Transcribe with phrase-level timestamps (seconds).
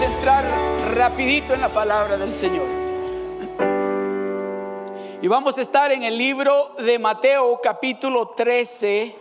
[0.00, 0.44] Entrar
[0.94, 2.66] rapidito en la palabra del Señor.
[5.22, 9.16] Y vamos a estar en el libro de Mateo capítulo 13.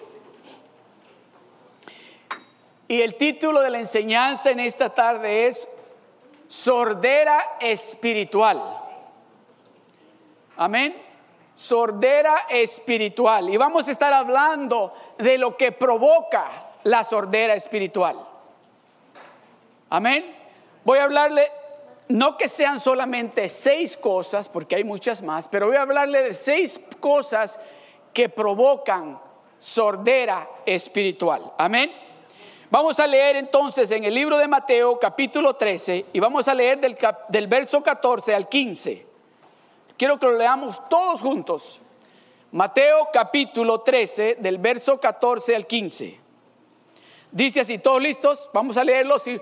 [2.89, 5.67] Y el título de la enseñanza en esta tarde es
[6.49, 8.61] Sordera Espiritual.
[10.57, 11.01] Amén.
[11.55, 13.49] Sordera espiritual.
[13.49, 18.17] Y vamos a estar hablando de lo que provoca la sordera espiritual.
[19.89, 20.34] Amén.
[20.85, 21.51] Voy a hablarle,
[22.09, 26.35] no que sean solamente seis cosas, porque hay muchas más, pero voy a hablarle de
[26.35, 27.59] seis cosas
[28.13, 29.19] que provocan
[29.59, 31.51] sordera espiritual.
[31.57, 31.91] Amén.
[32.69, 36.79] Vamos a leer entonces en el libro de Mateo capítulo 13 y vamos a leer
[36.79, 36.95] del,
[37.29, 39.05] del verso 14 al 15.
[39.97, 41.81] Quiero que lo leamos todos juntos.
[42.51, 46.25] Mateo capítulo 13 del verso 14 al 15.
[47.31, 48.49] Dice así, ¿todos listos?
[48.53, 49.41] Vamos a leerlo, y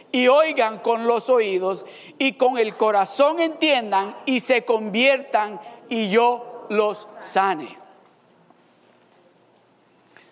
[0.11, 1.85] y oigan con los oídos
[2.17, 7.77] y con el corazón entiendan y se conviertan y yo los sane.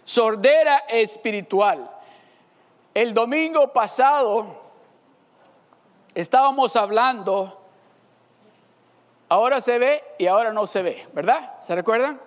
[0.04, 1.90] Sordera espiritual.
[2.94, 4.48] El domingo pasado
[6.16, 7.62] estábamos hablando,
[9.30, 11.62] ahora se ve y ahora no se ve, ¿verdad?
[11.64, 12.20] ¿Se recuerdan?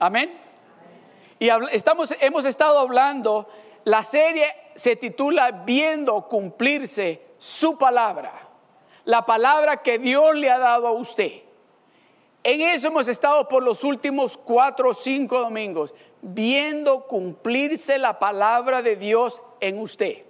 [0.00, 0.36] Amén.
[1.38, 3.48] Y estamos, hemos estado hablando,
[3.84, 8.32] la serie se titula Viendo cumplirse su palabra,
[9.04, 11.42] la palabra que Dios le ha dado a usted.
[12.42, 18.82] En eso hemos estado por los últimos cuatro o cinco domingos, viendo cumplirse la palabra
[18.82, 20.24] de Dios en usted.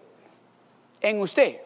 [1.00, 1.60] En usted.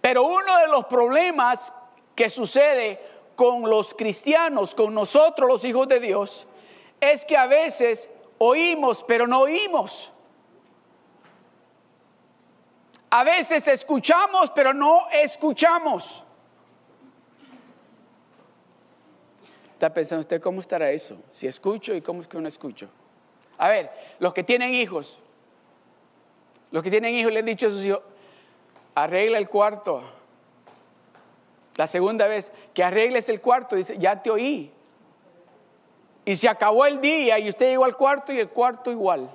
[0.00, 1.72] Pero uno de los problemas
[2.14, 3.00] que sucede
[3.34, 6.46] con los cristianos, con nosotros los hijos de Dios,
[7.00, 8.08] es que a veces
[8.38, 10.12] oímos, pero no oímos.
[13.10, 16.22] A veces escuchamos, pero no escuchamos.
[19.74, 22.88] Está pensando usted cómo estará eso, si escucho y cómo es que no escucho.
[23.58, 25.18] A ver, los que tienen hijos,
[26.70, 28.02] los que tienen hijos le han dicho a sus hijos,
[28.94, 30.02] arregla el cuarto.
[31.76, 34.72] La segunda vez, que arregles el cuarto, dice, ya te oí.
[36.26, 39.30] Y se acabó el día y usted llegó al cuarto y el cuarto igual.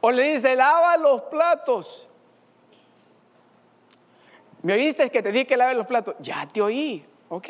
[0.00, 2.08] O le dice, lava los platos.
[4.62, 6.14] ¿Me oíste que te dije que lave los platos?
[6.20, 7.48] Ya te oí, ok.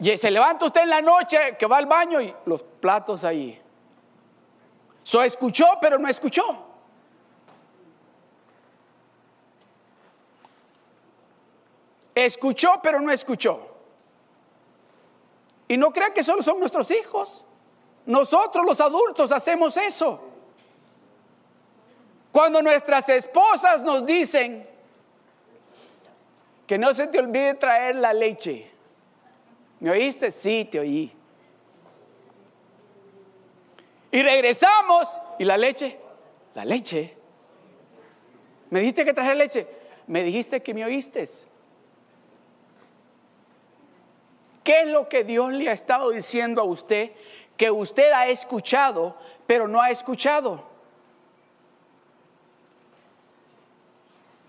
[0.00, 3.60] Y se levanta usted en la noche que va al baño y los platos ahí.
[5.02, 6.42] So escuchó, pero no escuchó.
[12.14, 13.75] Escuchó, pero no escuchó.
[15.68, 17.44] Y no crea que solo son nuestros hijos.
[18.04, 20.20] Nosotros los adultos hacemos eso.
[22.30, 24.68] Cuando nuestras esposas nos dicen
[26.66, 28.70] que no se te olvide traer la leche.
[29.80, 30.30] ¿Me oíste?
[30.30, 31.12] Sí, te oí.
[34.10, 35.98] Y regresamos y la leche,
[36.54, 37.16] la leche.
[38.70, 39.66] ¿Me dijiste que traje leche?
[40.06, 41.28] Me dijiste que me oíste.
[44.66, 47.12] ¿Qué es lo que Dios le ha estado diciendo a usted
[47.56, 49.14] que usted ha escuchado,
[49.46, 50.60] pero no ha escuchado?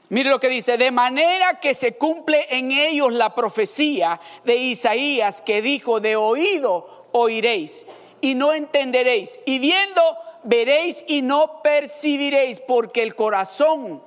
[0.10, 5.44] Mire lo que dice, de manera que se cumple en ellos la profecía de Isaías
[5.44, 7.86] que dijo, de oído oiréis
[8.19, 10.02] y no entenderéis, y viendo
[10.42, 14.02] veréis y no percibiréis, porque el corazón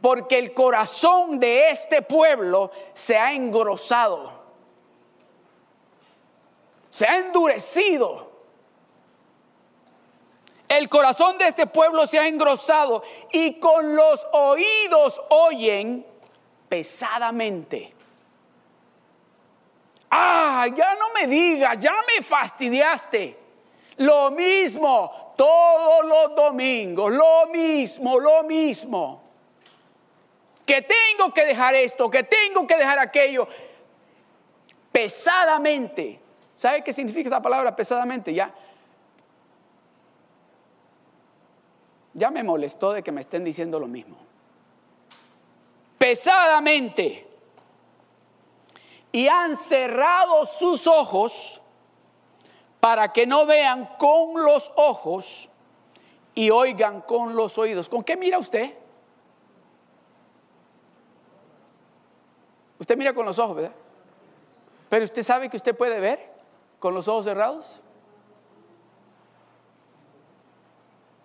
[0.00, 4.30] porque el corazón de este pueblo se ha engrosado,
[6.90, 8.28] se ha endurecido.
[10.68, 13.02] El corazón de este pueblo se ha engrosado
[13.32, 16.06] y con los oídos oyen
[16.68, 17.94] pesadamente.
[20.10, 23.38] Ah, ya no me digas, ya me fastidiaste.
[23.96, 29.27] Lo mismo todos los domingos, lo mismo, lo mismo
[30.68, 33.48] que tengo que dejar esto, que tengo que dejar aquello,
[34.92, 36.20] pesadamente.
[36.54, 38.34] ¿Sabe qué significa esa palabra pesadamente?
[38.34, 38.52] Ya.
[42.12, 44.18] Ya me molestó de que me estén diciendo lo mismo.
[45.96, 47.26] Pesadamente.
[49.10, 51.62] Y han cerrado sus ojos
[52.78, 55.48] para que no vean con los ojos
[56.34, 57.88] y oigan con los oídos.
[57.88, 58.74] ¿Con qué mira usted?
[62.88, 63.72] Usted mira con los ojos, ¿verdad?
[64.88, 66.18] Pero usted sabe que usted puede ver
[66.78, 67.82] con los ojos cerrados.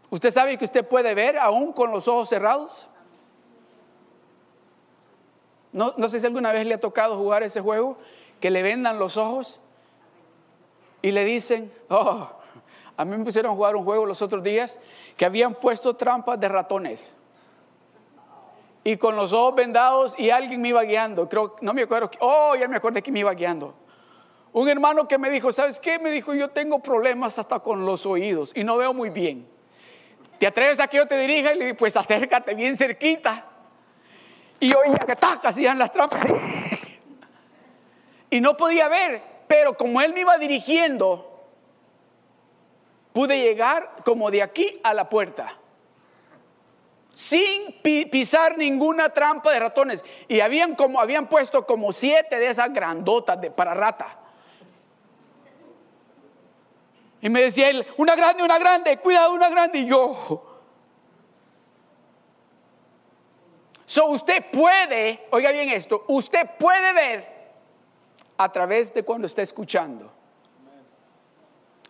[0.10, 2.86] ¿Usted sabe que usted puede ver aún con los ojos cerrados?
[5.72, 7.98] No, no sé si alguna vez le ha tocado jugar ese juego,
[8.42, 9.62] que le vendan los ojos
[11.02, 12.28] y le dicen, oh,
[12.98, 14.78] a mí me pusieron a jugar un juego los otros días
[15.16, 17.16] que habían puesto trampas de ratones.
[18.84, 21.30] Y con los ojos vendados y alguien me iba guiando.
[21.30, 23.74] Creo, no me acuerdo, oh, ya me acuerdo que me iba guiando.
[24.52, 25.98] Un hermano que me dijo, ¿sabes qué?
[26.00, 29.48] Me dijo, yo tengo problemas hasta con los oídos y no veo muy bien.
[30.38, 31.54] ¿Te atreves a que yo te dirija?
[31.54, 33.46] Y le dije, pues acércate bien cerquita.
[34.60, 35.16] Y oía que
[35.48, 36.24] hacían las trampas.
[38.30, 41.46] Y no podía ver, pero como él me iba dirigiendo,
[43.14, 45.56] pude llegar como de aquí a la puerta.
[47.14, 50.04] Sin pisar ninguna trampa de ratones.
[50.28, 54.18] Y habían, como, habían puesto como siete de esas grandotas de, para rata.
[57.22, 59.80] Y me decía él, una grande, una grande, cuidado, una grande.
[59.80, 60.44] Y yo.
[63.86, 67.34] So usted puede, oiga bien esto, usted puede ver
[68.38, 70.12] a través de cuando está escuchando.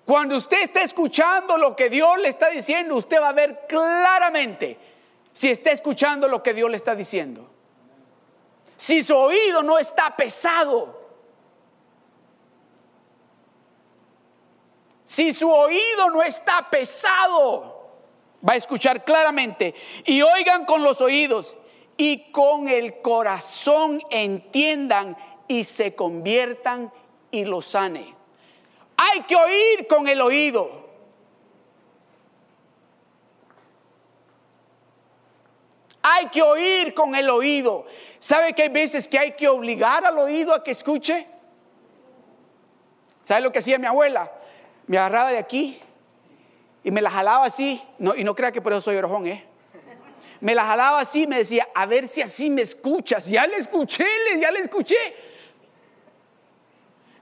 [0.05, 4.77] Cuando usted está escuchando lo que Dios le está diciendo, usted va a ver claramente
[5.33, 7.49] si está escuchando lo que Dios le está diciendo.
[8.77, 11.03] Si su oído no está pesado,
[15.13, 17.91] Si su oído no está pesado,
[18.47, 19.75] va a escuchar claramente.
[20.05, 21.55] Y oigan con los oídos
[21.97, 25.15] y con el corazón entiendan
[25.47, 26.91] y se conviertan
[27.29, 28.15] y lo sane.
[28.97, 30.82] Hay que oír con el oído.
[36.03, 37.87] Hay que oír con el oído.
[38.19, 41.25] ¿Sabe que hay veces que hay que obligar al oído a que escuche?
[43.23, 44.29] ¿Sabe lo que hacía mi abuela?
[44.87, 45.79] me agarraba de aquí
[46.83, 49.45] y me la jalaba así, no, y no crea que por eso soy orojón, ¿eh?
[50.41, 53.27] Me la jalaba así y me decía, a ver si así me escuchas.
[53.27, 54.05] Ya le escuché,
[54.41, 54.97] ya le escuché.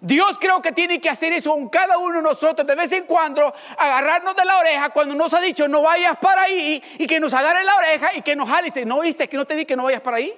[0.03, 3.05] Dios creo que tiene que hacer eso con cada uno de nosotros, de vez en
[3.05, 7.19] cuando, agarrarnos de la oreja cuando nos ha dicho no vayas para ahí y que
[7.19, 9.55] nos agarre la oreja y que nos jale y dice, no viste que no te
[9.55, 10.33] di que no vayas para ahí.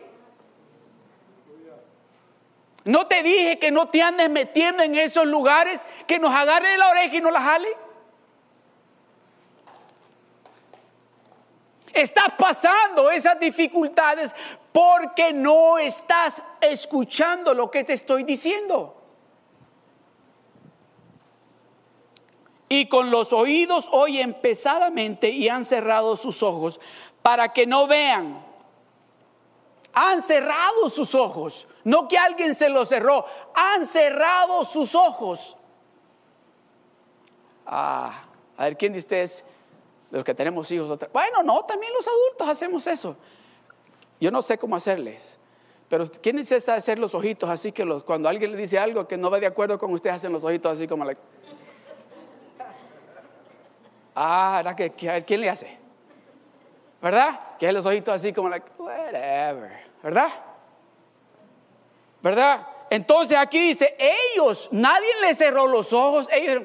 [2.83, 6.89] No te dije que no te andes metiendo en esos lugares, que nos agarre la
[6.89, 7.69] oreja y no la jale.
[11.93, 14.35] Estás pasando esas dificultades
[14.73, 19.02] porque no estás escuchando lo que te estoy diciendo.
[22.73, 26.79] Y con los oídos oyen pesadamente y han cerrado sus ojos
[27.21, 28.43] para que no vean
[29.93, 31.67] han cerrado sus ojos.
[31.83, 35.55] No que alguien se los cerró, han cerrado sus ojos.
[37.65, 38.23] Ah,
[38.57, 39.43] a ver, ¿quién de ustedes,
[40.09, 40.99] de los que tenemos hijos?
[41.13, 43.15] Bueno, no, también los adultos hacemos eso.
[44.19, 45.37] Yo no sé cómo hacerles.
[45.89, 49.15] Pero ¿quién dice hacer los ojitos así que los, cuando alguien le dice algo que
[49.15, 51.15] no va de acuerdo con usted, hacen los ojitos así como la...
[54.15, 55.77] Ah, ¿verdad que, ¿quién le hace?
[57.01, 57.57] ¿Verdad?
[57.59, 59.83] Que los ojitos así como like, whatever.
[60.01, 60.29] ¿Verdad?
[62.21, 62.67] ¿Verdad?
[62.89, 66.27] Entonces aquí dice, ellos, nadie les cerró los ojos.
[66.31, 66.63] Ellos,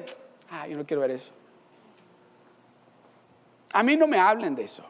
[0.49, 1.31] ah, yo no quiero ver eso.
[3.73, 4.83] A mí no me hablen de eso.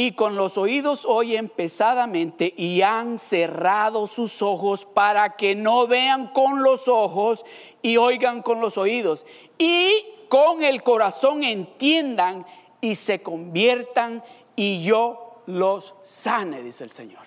[0.00, 6.28] Y con los oídos oyen pesadamente y han cerrado sus ojos para que no vean
[6.28, 7.44] con los ojos
[7.82, 9.26] y oigan con los oídos
[9.58, 12.46] y con el corazón entiendan
[12.80, 14.22] y se conviertan
[14.54, 17.22] y yo los sane, dice el Señor.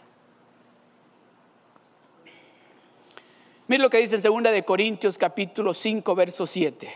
[3.67, 6.89] Mira lo que dice en 2 de Corintios capítulo 5 verso 7.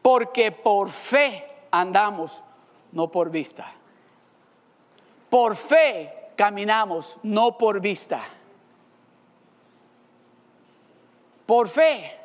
[0.00, 2.40] Porque por fe andamos
[2.92, 3.72] no por vista.
[5.30, 8.22] Por fe caminamos, no por vista.
[11.46, 12.16] Por fe.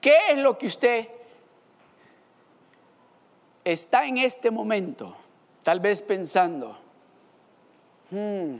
[0.00, 1.08] ¿Qué es lo que usted
[3.64, 5.14] está en este momento,
[5.62, 6.76] tal vez pensando,
[8.10, 8.56] hmm,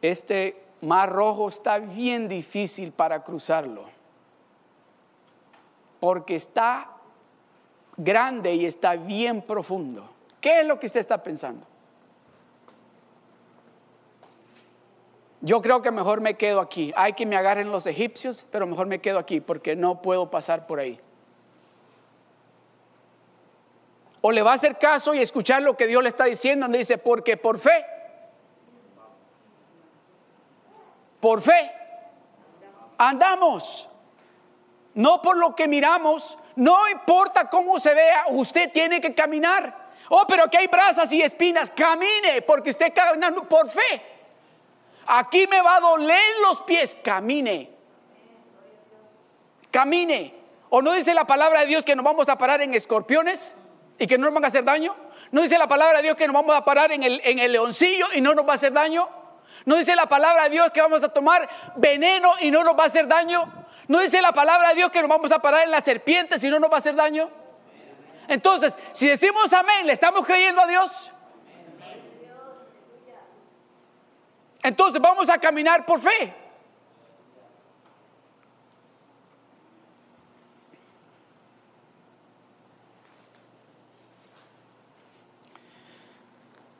[0.00, 3.84] este Mar Rojo está bien difícil para cruzarlo,
[5.98, 6.97] porque está
[7.98, 10.08] grande y está bien profundo.
[10.40, 11.66] ¿Qué es lo que usted está pensando?
[15.40, 16.92] Yo creo que mejor me quedo aquí.
[16.96, 20.66] Hay que me agarren los egipcios, pero mejor me quedo aquí porque no puedo pasar
[20.66, 20.98] por ahí.
[24.20, 26.78] O le va a hacer caso y escuchar lo que Dios le está diciendo, donde
[26.78, 27.84] dice, porque por fe,
[31.20, 31.70] por fe,
[32.96, 33.88] andamos.
[34.94, 39.90] No por lo que miramos, no importa cómo se vea, usted tiene que caminar.
[40.08, 44.02] Oh, pero aquí hay brasas y espinas, camine, porque usted caminando por fe.
[45.06, 47.70] Aquí me va a doler los pies, camine.
[49.70, 50.34] Camine.
[50.70, 53.54] ¿O no dice la palabra de Dios que nos vamos a parar en escorpiones
[53.96, 54.96] y que no nos van a hacer daño?
[55.30, 57.52] ¿No dice la palabra de Dios que nos vamos a parar en el, en el
[57.52, 59.08] leoncillo y no nos va a hacer daño?
[59.64, 62.82] ¿No dice la palabra de Dios que vamos a tomar veneno y no nos va
[62.82, 63.66] a hacer daño?
[63.88, 66.50] ¿No dice la palabra de Dios que nos vamos a parar en las serpientes y
[66.50, 67.30] no nos va a hacer daño?
[68.28, 71.10] Entonces, si decimos amén, ¿le estamos creyendo a Dios?
[74.62, 76.34] Entonces vamos a caminar por fe.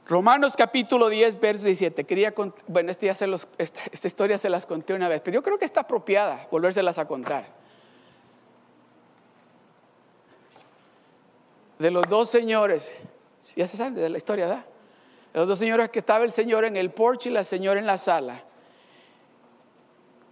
[0.09, 2.05] Romanos capítulo 10, verso 17.
[2.05, 2.33] Quería,
[2.67, 3.27] bueno, este esta,
[3.59, 7.07] esta, historia se las conté una vez, pero yo creo que está apropiada volvérselas a
[7.07, 7.45] contar.
[11.79, 12.91] De los dos señores,
[13.55, 14.65] ya se sabe de la historia, ¿verdad?
[15.35, 17.99] Los dos señores que estaba el señor en el porche y la señora en la
[17.99, 18.43] sala.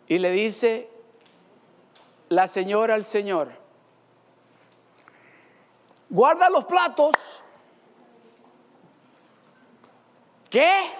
[0.08, 0.88] Y le dice
[2.30, 3.50] la señora al señor,
[6.08, 7.12] guarda los platos.
[10.56, 10.90] ¿Qué?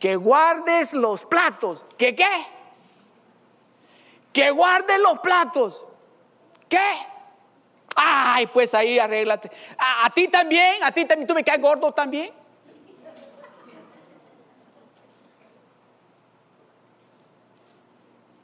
[0.00, 1.84] Que guardes los platos.
[1.96, 2.46] ¿Qué qué?
[4.32, 5.84] Que guardes los platos.
[6.68, 6.96] ¿Qué?
[7.94, 9.52] Ay, pues ahí arréglate.
[9.78, 12.32] A, ti también, a ti también, tú me quedas gordo también.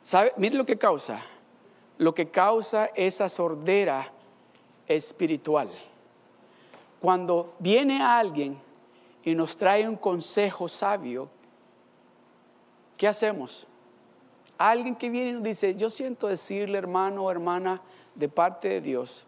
[0.05, 0.35] ¿Sabe?
[0.37, 1.21] Mire lo que causa.
[1.99, 4.09] Lo que causa esa sordera
[4.87, 5.69] espiritual.
[7.01, 8.71] Cuando viene alguien
[9.25, 11.29] y nos trae un consejo sabio,
[12.97, 13.67] ¿qué hacemos?
[14.59, 17.81] Alguien que viene y nos dice, yo siento decirle hermano o hermana
[18.15, 19.25] de parte de Dios,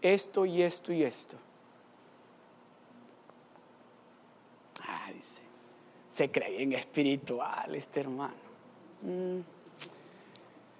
[0.00, 1.36] esto y esto y esto.
[4.86, 5.42] Ah, dice,
[6.10, 8.34] se cree en espiritual este hermano.
[9.02, 9.40] Mm.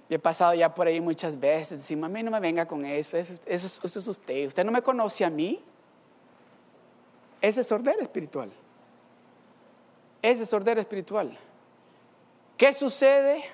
[0.09, 2.85] Yo he pasado ya por ahí muchas veces, decimos, a mí no me venga con
[2.85, 5.63] eso, eso, eso, eso es usted, usted no me conoce a mí.
[7.43, 8.51] Ese es sordera espiritual.
[10.23, 11.37] Ese es sordera espiritual.
[12.57, 13.45] ¿Qué sucede?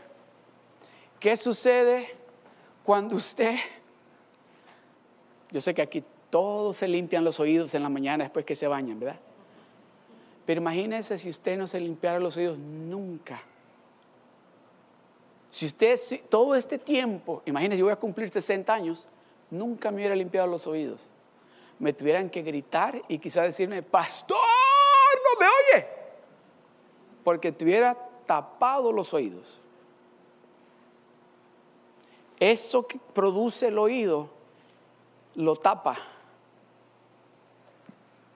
[1.18, 2.14] ¿Qué sucede
[2.84, 3.56] cuando usted
[5.50, 8.66] yo sé que aquí todos se limpian los oídos en la mañana después que se
[8.66, 9.18] bañan, ¿verdad?
[10.44, 13.40] Pero imagínense si usted no se limpiara los oídos nunca.
[15.50, 19.06] Si usted todo este tiempo, imagínense, yo voy a cumplir 60 años,
[19.50, 21.00] nunca me hubiera limpiado los oídos.
[21.78, 25.86] Me tuvieran que gritar y quizás decirme, pastor, no me oye.
[27.22, 29.58] Porque tuviera tapado los oídos.
[32.40, 34.28] Eso que produce el oído
[35.34, 35.98] lo tapa.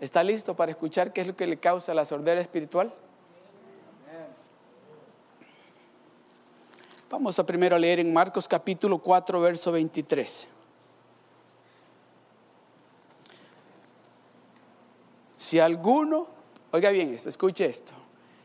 [0.00, 2.92] ¿Está listo para escuchar qué es lo que le causa la sordera espiritual?
[7.08, 10.48] Vamos a primero leer en Marcos capítulo 4, verso 23.
[15.52, 16.28] Si alguno,
[16.70, 17.92] oiga bien esto, escuche esto,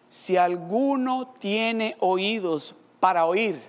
[0.09, 3.61] si alguno tiene oídos para oír,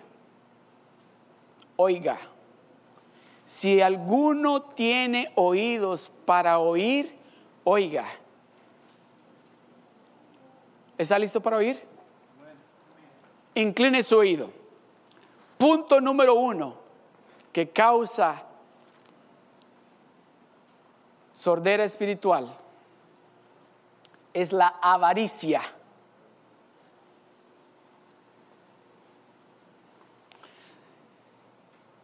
[1.76, 2.18] oiga.
[3.46, 7.14] Si alguno tiene oídos para oír,
[7.62, 8.08] oiga.
[10.98, 11.80] ¿Está listo para oír?
[13.54, 14.50] Incline su oído.
[15.58, 16.74] Punto número uno
[17.52, 18.42] que causa
[21.32, 22.52] sordera espiritual
[24.42, 25.62] es la avaricia.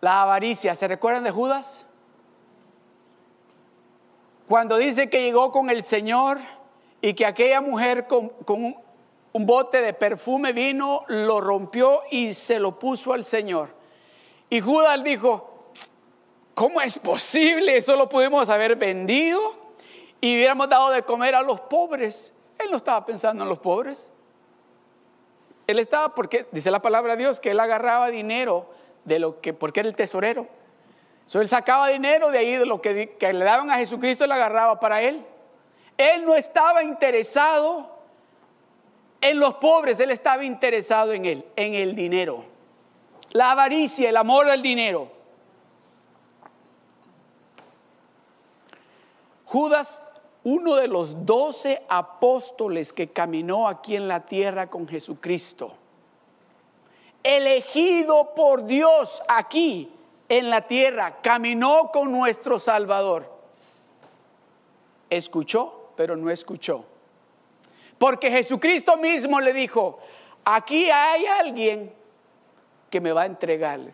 [0.00, 1.86] La avaricia, ¿se recuerdan de Judas?
[4.48, 6.38] Cuando dice que llegó con el Señor
[7.00, 8.76] y que aquella mujer con, un,
[9.46, 13.68] bote de perfume vino, lo rompió y se lo puso al Señor.
[14.50, 15.70] Y Judas dijo,
[16.54, 17.76] ¿cómo es posible?
[17.76, 19.63] Eso lo pudimos haber vendido
[20.24, 22.32] y hubiéramos dado de comer a los pobres.
[22.58, 24.10] Él no estaba pensando en los pobres.
[25.66, 28.70] Él estaba porque, dice la palabra de Dios, que él agarraba dinero
[29.04, 30.46] de lo que, porque era el tesorero.
[31.26, 34.32] So, él sacaba dinero de ahí, de lo que, que le daban a Jesucristo, él
[34.32, 35.22] agarraba para él.
[35.98, 37.90] Él no estaba interesado
[39.20, 42.46] en los pobres, él estaba interesado en él, en el dinero.
[43.32, 45.12] La avaricia, el amor al dinero.
[49.44, 50.00] Judas,
[50.44, 55.72] uno de los doce apóstoles que caminó aquí en la tierra con Jesucristo,
[57.22, 59.90] elegido por Dios aquí
[60.28, 63.32] en la tierra, caminó con nuestro Salvador.
[65.08, 66.84] Escuchó, pero no escuchó.
[67.98, 69.98] Porque Jesucristo mismo le dijo,
[70.44, 71.92] aquí hay alguien
[72.90, 73.92] que me va a entregarle.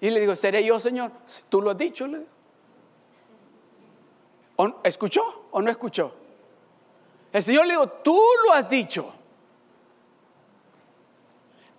[0.00, 1.10] Y le digo, ¿seré yo, Señor?
[1.48, 2.06] Tú lo has dicho.
[2.06, 2.20] Le
[4.82, 6.12] ¿Escuchó o no escuchó?
[7.32, 9.12] El Señor le dijo, tú lo has dicho.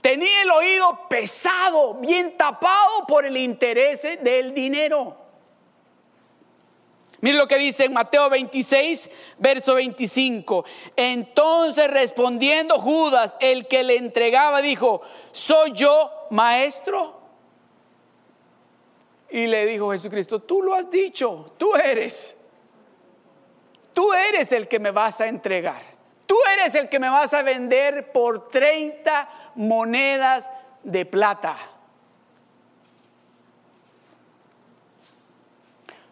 [0.02, 5.18] Tenía el oído pesado, bien tapado por el interés del dinero.
[7.22, 9.10] Mire lo que dice en Mateo 26,
[9.40, 10.64] verso 25.
[10.96, 15.02] Entonces respondiendo Judas, el que le entregaba, dijo,
[15.34, 17.20] ¿soy yo maestro?
[19.30, 22.38] Y le dijo Jesucristo, tú lo has dicho, tú eres.
[24.00, 25.82] Tú eres el que me vas a entregar.
[26.26, 30.50] Tú eres el que me vas a vender por 30 monedas
[30.84, 31.58] de plata.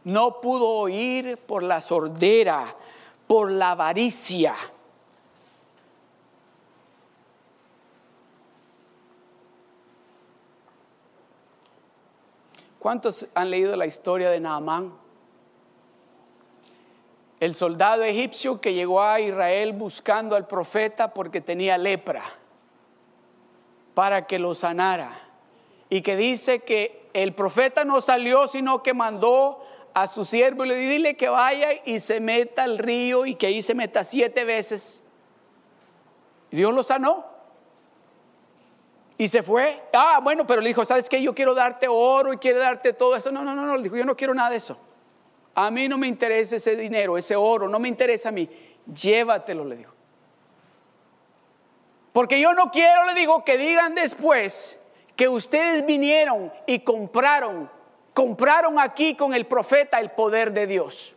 [0.04, 2.76] No pudo oír por la sordera,
[3.26, 4.54] por la avaricia.
[12.80, 15.07] ¿Cuántos han leído la historia de Naamán?
[17.40, 22.24] El soldado egipcio que llegó a Israel buscando al profeta porque tenía lepra
[23.94, 25.12] para que lo sanara.
[25.90, 30.68] Y que dice que el profeta no salió, sino que mandó a su siervo y
[30.68, 34.44] le dile que vaya y se meta al río y que ahí se meta siete
[34.44, 35.02] veces.
[36.52, 37.26] Y Dios lo sanó.
[39.18, 39.82] Y se fue.
[39.94, 41.22] Ah, bueno, pero le dijo, ¿sabes qué?
[41.22, 43.32] Yo quiero darte oro y quiero darte todo eso.
[43.32, 44.78] No, no, no, no, le dijo, yo no quiero nada de eso.
[45.58, 48.48] A mí no me interesa ese dinero, ese oro, no me interesa a mí.
[48.94, 49.92] Llévatelo, le dijo.
[52.14, 54.78] Porque yo no quiero, le digo, que digan después
[55.16, 57.72] que ustedes vinieron y compraron,
[58.14, 61.16] compraron aquí con el profeta el poder de Dios.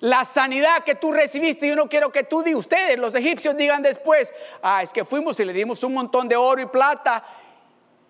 [0.00, 3.84] La sanidad que tú recibiste, yo no quiero que tú, digas, ustedes, los egipcios, digan
[3.84, 7.24] después, ah, es que fuimos y le dimos un montón de oro y plata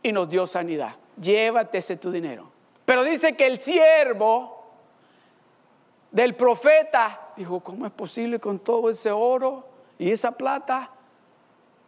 [0.02, 0.96] y nos dio sanidad.
[1.20, 2.55] Llévate ese tu dinero.
[2.86, 4.64] Pero dice que el siervo
[6.12, 9.68] del profeta dijo, ¿cómo es posible con todo ese oro
[9.98, 10.90] y esa plata,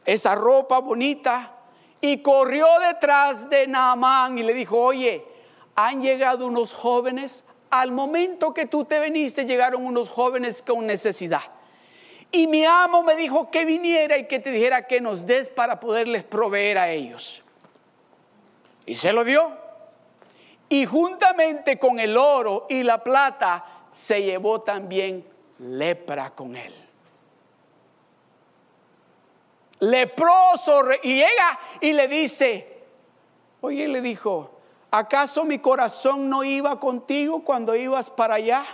[0.05, 1.53] esa ropa bonita?
[2.01, 5.25] Y corrió detrás de Naamán y le dijo, oye,
[5.77, 11.43] han llegado unos jóvenes, al momento que tú te viniste llegaron unos jóvenes con necesidad.
[12.33, 15.79] Y mi amo me dijo que viniera y que te dijera que nos des para
[15.79, 17.43] poderles proveer a ellos.
[18.85, 19.68] Y se lo dio.
[20.69, 25.25] Y juntamente con el oro y la plata se llevó también
[25.59, 26.75] lepra con él.
[29.81, 32.83] Leproso y llega y le dice,
[33.61, 38.67] oye, le dijo, ¿acaso mi corazón no iba contigo cuando ibas para allá?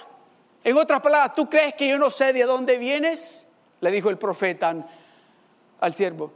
[0.64, 3.46] En otras palabras, ¿tú crees que yo no sé de dónde vienes?
[3.80, 4.74] Le dijo el profeta
[5.78, 6.32] al siervo.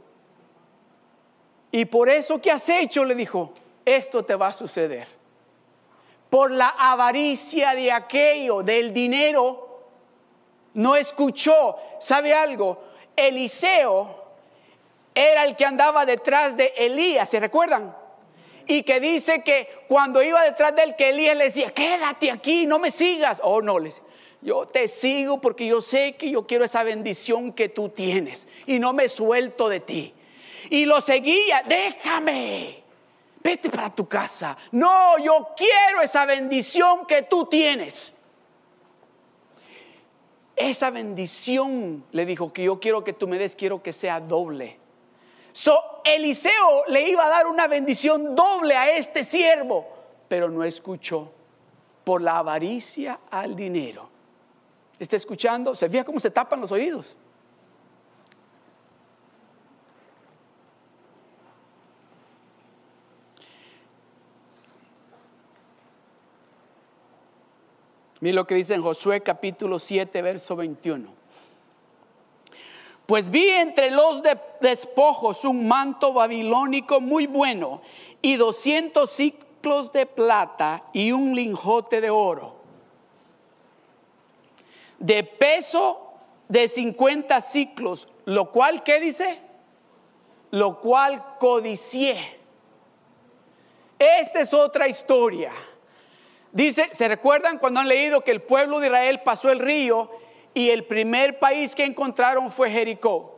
[1.71, 3.51] Y por eso que has hecho, le dijo,
[3.83, 5.18] esto te va a suceder
[6.29, 9.81] por la avaricia de aquello, del dinero,
[10.73, 11.75] no escuchó.
[11.99, 12.81] ¿Sabe algo?
[13.15, 14.19] Eliseo
[15.13, 17.95] era el que andaba detrás de Elías, ¿se recuerdan?
[18.67, 22.67] Y que dice que cuando iba detrás de él, que Elías le decía, quédate aquí,
[22.67, 23.41] no me sigas.
[23.43, 23.99] Oh, no, les,
[24.41, 28.77] yo te sigo porque yo sé que yo quiero esa bendición que tú tienes y
[28.77, 30.13] no me suelto de ti.
[30.69, 32.83] Y lo seguía, déjame
[33.41, 34.57] vete para tu casa.
[34.71, 38.13] No, yo quiero esa bendición que tú tienes.
[40.55, 44.77] Esa bendición, le dijo, que yo quiero que tú me des, quiero que sea doble.
[45.53, 49.87] So, Eliseo le iba a dar una bendición doble a este siervo,
[50.27, 51.31] pero no escuchó
[52.03, 54.09] por la avaricia al dinero.
[54.99, 55.75] ¿Está escuchando?
[55.75, 57.15] ¿Se fija cómo se tapan los oídos?
[68.21, 71.09] Mira lo que dice en Josué capítulo 7, verso 21.
[73.05, 74.21] Pues vi entre los
[74.61, 77.81] despojos un manto babilónico muy bueno
[78.21, 82.55] y 200 ciclos de plata y un linjote de oro.
[84.99, 86.13] De peso
[86.49, 89.39] de 50 ciclos, lo cual, ¿qué dice?
[90.51, 92.17] Lo cual codicié.
[93.97, 95.51] Esta es otra historia.
[96.51, 100.09] Dice, ¿se recuerdan cuando han leído que el pueblo de Israel pasó el río
[100.53, 103.35] y el primer país que encontraron fue Jericó.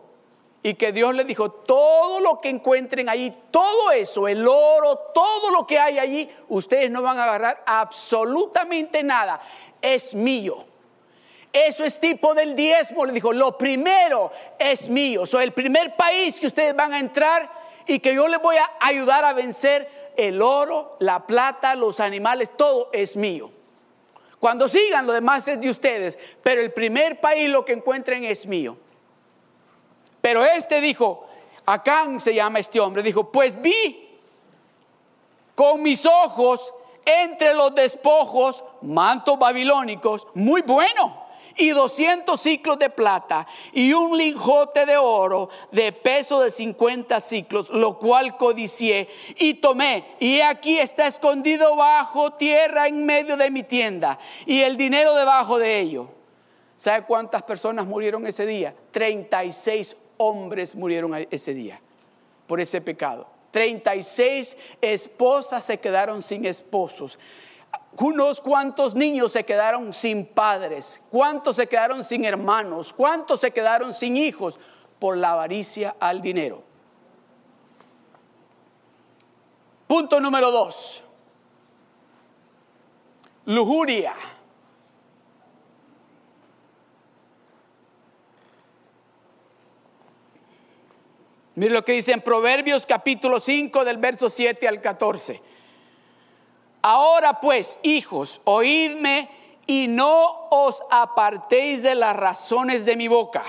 [0.63, 5.49] Y que Dios le dijo, todo lo que encuentren allí, todo eso, el oro, todo
[5.49, 9.41] lo que hay allí, ustedes no van a agarrar absolutamente nada,
[9.81, 10.65] es mío.
[11.51, 15.23] Eso es tipo del diezmo, le dijo, lo primero es mío.
[15.31, 17.49] O el primer país que ustedes van a entrar
[17.87, 22.49] y que yo les voy a ayudar a vencer, el oro, la plata, los animales,
[22.57, 23.51] todo es mío.
[24.39, 28.45] Cuando sigan, lo demás es de ustedes, pero el primer país lo que encuentren es
[28.45, 28.77] mío.
[30.19, 31.27] Pero este dijo,
[31.65, 34.09] Acán se llama este hombre, dijo, pues vi
[35.55, 36.73] con mis ojos
[37.05, 41.30] entre los despojos mantos babilónicos, muy bueno
[41.61, 47.69] y 200 ciclos de plata y un linjote de oro de peso de 50 ciclos,
[47.69, 50.15] lo cual codicié y tomé.
[50.19, 55.59] Y aquí está escondido bajo tierra en medio de mi tienda y el dinero debajo
[55.59, 56.09] de ello.
[56.77, 58.73] ¿Sabe cuántas personas murieron ese día?
[58.89, 61.79] 36 hombres murieron ese día
[62.47, 63.27] por ese pecado.
[63.51, 67.19] 36 esposas se quedaron sin esposos
[67.97, 73.93] unos cuantos niños se quedaron sin padres, cuántos se quedaron sin hermanos, cuántos se quedaron
[73.93, 74.59] sin hijos
[74.99, 76.63] por la avaricia al dinero.
[79.87, 81.03] Punto número dos.
[83.45, 84.15] Lujuria.
[91.55, 95.41] Mire lo que dice en Proverbios capítulo 5 del verso 7 al 14.
[96.81, 99.29] Ahora pues, hijos, oídme
[99.67, 103.43] y no os apartéis de las razones de mi boca.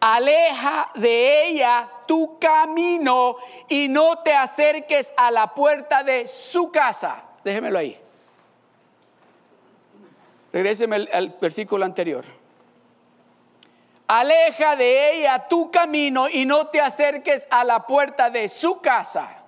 [0.00, 3.36] Aleja de ella tu camino
[3.68, 7.22] y no te acerques a la puerta de su casa.
[7.44, 7.98] Déjemelo ahí.
[10.52, 12.24] Regréseme al, al versículo anterior.
[14.08, 19.39] Aleja de ella tu camino y no te acerques a la puerta de su casa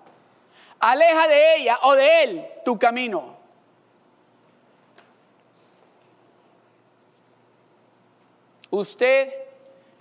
[0.82, 3.36] Aleja de ella o de él tu camino.
[8.68, 9.32] Usted,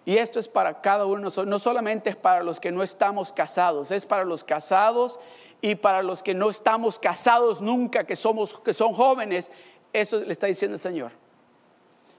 [0.05, 3.91] y esto es para cada uno, no solamente es para los que no estamos casados,
[3.91, 5.19] es para los casados
[5.61, 9.51] y para los que no estamos casados nunca, que somos, que son jóvenes,
[9.93, 11.11] eso le está diciendo el Señor.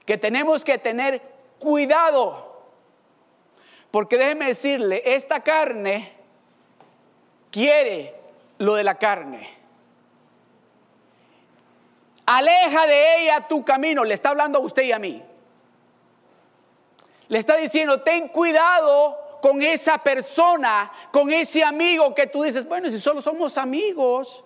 [0.05, 1.21] Que tenemos que tener
[1.59, 2.63] cuidado,
[3.91, 6.13] porque déjeme decirle, esta carne
[7.51, 8.22] quiere
[8.57, 9.49] lo de la carne.
[12.25, 15.21] Aleja de ella tu camino, le está hablando a usted y a mí.
[17.27, 22.89] Le está diciendo, ten cuidado con esa persona, con ese amigo que tú dices, bueno,
[22.89, 24.43] si solo somos amigos,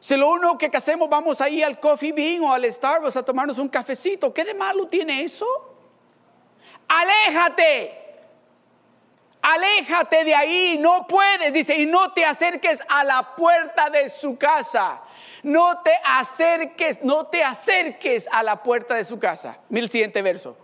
[0.00, 3.58] si lo único que hacemos vamos ahí al coffee bean o al Starbucks a tomarnos
[3.58, 5.46] un cafecito, ¿qué de malo tiene eso?
[6.88, 8.05] Aléjate
[9.46, 14.36] aléjate de ahí, no puedes, dice, y no te acerques a la puerta de su
[14.36, 15.00] casa.
[15.44, 19.58] No te acerques, no te acerques a la puerta de su casa.
[19.68, 20.56] Mira el siguiente verso.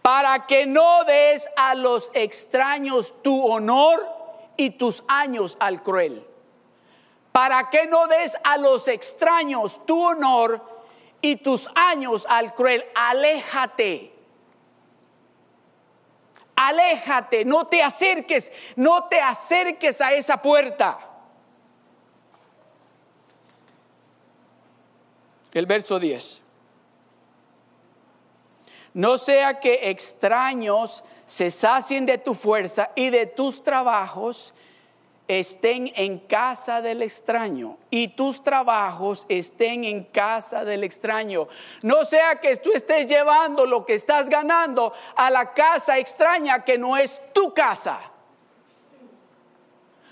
[0.00, 4.08] Para que no des a los extraños tu honor
[4.56, 6.26] y tus años al cruel.
[7.32, 10.62] Para que no des a los extraños tu honor
[11.20, 12.86] y tus años al cruel.
[12.94, 14.19] Aléjate
[16.68, 20.98] aléjate, no te acerques, no te acerques a esa puerta.
[25.52, 26.40] El verso 10.
[28.92, 34.52] No sea que extraños se sacien de tu fuerza y de tus trabajos
[35.38, 41.46] estén en casa del extraño y tus trabajos estén en casa del extraño.
[41.82, 46.76] No sea que tú estés llevando lo que estás ganando a la casa extraña que
[46.76, 48.00] no es tu casa.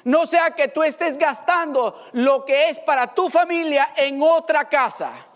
[0.04, 5.27] No sea que tú estés gastando lo que es para tu familia en otra casa.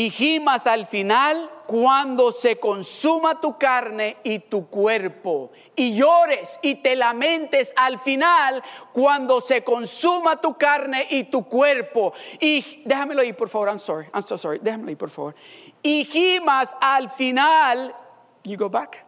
[0.00, 5.50] Y gimas al final cuando se consuma tu carne y tu cuerpo.
[5.76, 8.62] Y llores y te lamentes al final
[8.94, 12.14] cuando se consuma tu carne y tu cuerpo.
[12.40, 13.68] Y déjamelo ahí, por favor.
[13.68, 14.06] I'm sorry.
[14.14, 14.58] I'm so sorry.
[14.58, 15.34] Déjamelo ahí, por favor.
[15.82, 17.94] Y gimas al final.
[18.42, 19.04] you go back?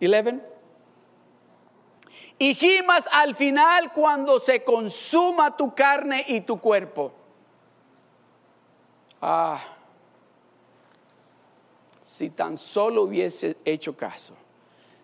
[0.00, 0.40] 11.
[2.38, 7.12] Y gimas al final cuando se consuma tu carne y tu cuerpo.
[9.20, 9.73] Ah
[12.14, 14.34] si tan solo hubiese hecho caso,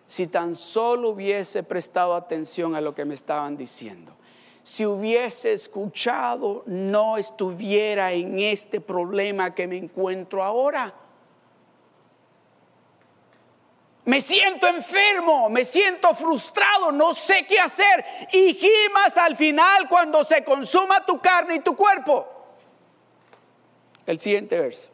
[0.07, 4.13] si tan solo hubiese prestado atención a lo que me estaban diciendo,
[4.63, 10.93] si hubiese escuchado, no estuviera en este problema que me encuentro ahora.
[14.05, 18.05] Me siento enfermo, me siento frustrado, no sé qué hacer.
[18.31, 22.25] Y gimas al final cuando se consuma tu carne y tu cuerpo.
[24.05, 24.90] El siguiente verso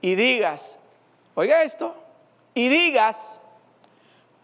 [0.00, 0.78] y digas,
[1.34, 1.94] oiga esto,
[2.54, 3.40] y digas,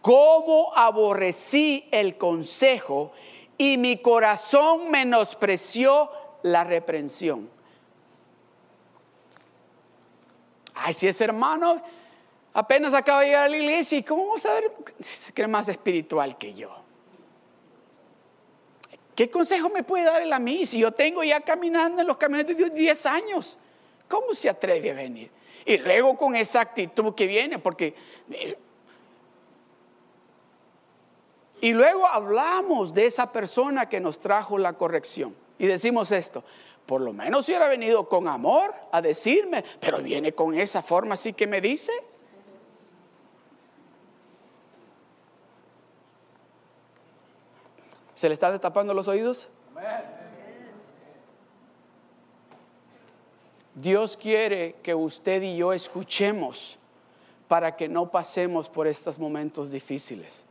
[0.01, 3.11] cómo aborrecí el consejo
[3.57, 6.09] y mi corazón menospreció
[6.43, 7.49] la reprensión.
[10.75, 11.81] Ay, si ese hermano
[12.53, 14.71] apenas acaba de llegar a la iglesia, ¿y cómo vamos a ver?
[14.99, 16.69] Se cree más espiritual que yo.
[19.15, 22.17] ¿Qué consejo me puede dar él a mí si yo tengo ya caminando en los
[22.17, 23.57] caminos de Dios 10 años?
[24.07, 25.31] ¿Cómo se atreve a venir?
[25.67, 27.93] Y luego con esa actitud que viene, porque...
[28.31, 28.57] Eh,
[31.59, 35.35] y luego hablamos de esa persona que nos trajo la corrección.
[35.59, 36.45] Y decimos esto,
[36.85, 41.15] por lo menos si hubiera venido con amor a decirme, pero viene con esa forma
[41.15, 41.91] así que me dice.
[48.15, 49.49] ¿Se le están destapando los oídos?
[49.75, 50.16] Amén.
[53.79, 56.79] Dios quiere que usted y yo escuchemos
[57.47, 60.43] para que no pasemos por estos momentos difíciles.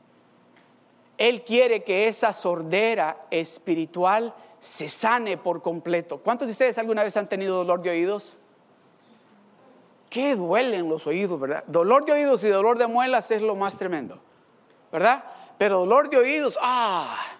[1.18, 6.18] Él quiere que esa sordera espiritual se sane por completo.
[6.18, 8.36] ¿Cuántos de ustedes alguna vez han tenido dolor de oídos?
[10.08, 11.64] ¿Qué duelen los oídos, verdad?
[11.66, 14.18] Dolor de oídos y dolor de muelas es lo más tremendo,
[14.92, 15.24] ¿verdad?
[15.58, 17.35] Pero dolor de oídos, ah,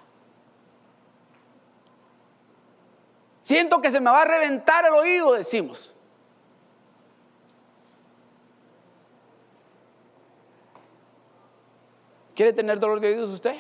[3.47, 5.95] Siento que se me va a reventar el oído, decimos.
[12.35, 13.55] ¿Quiere tener dolor de oídos usted?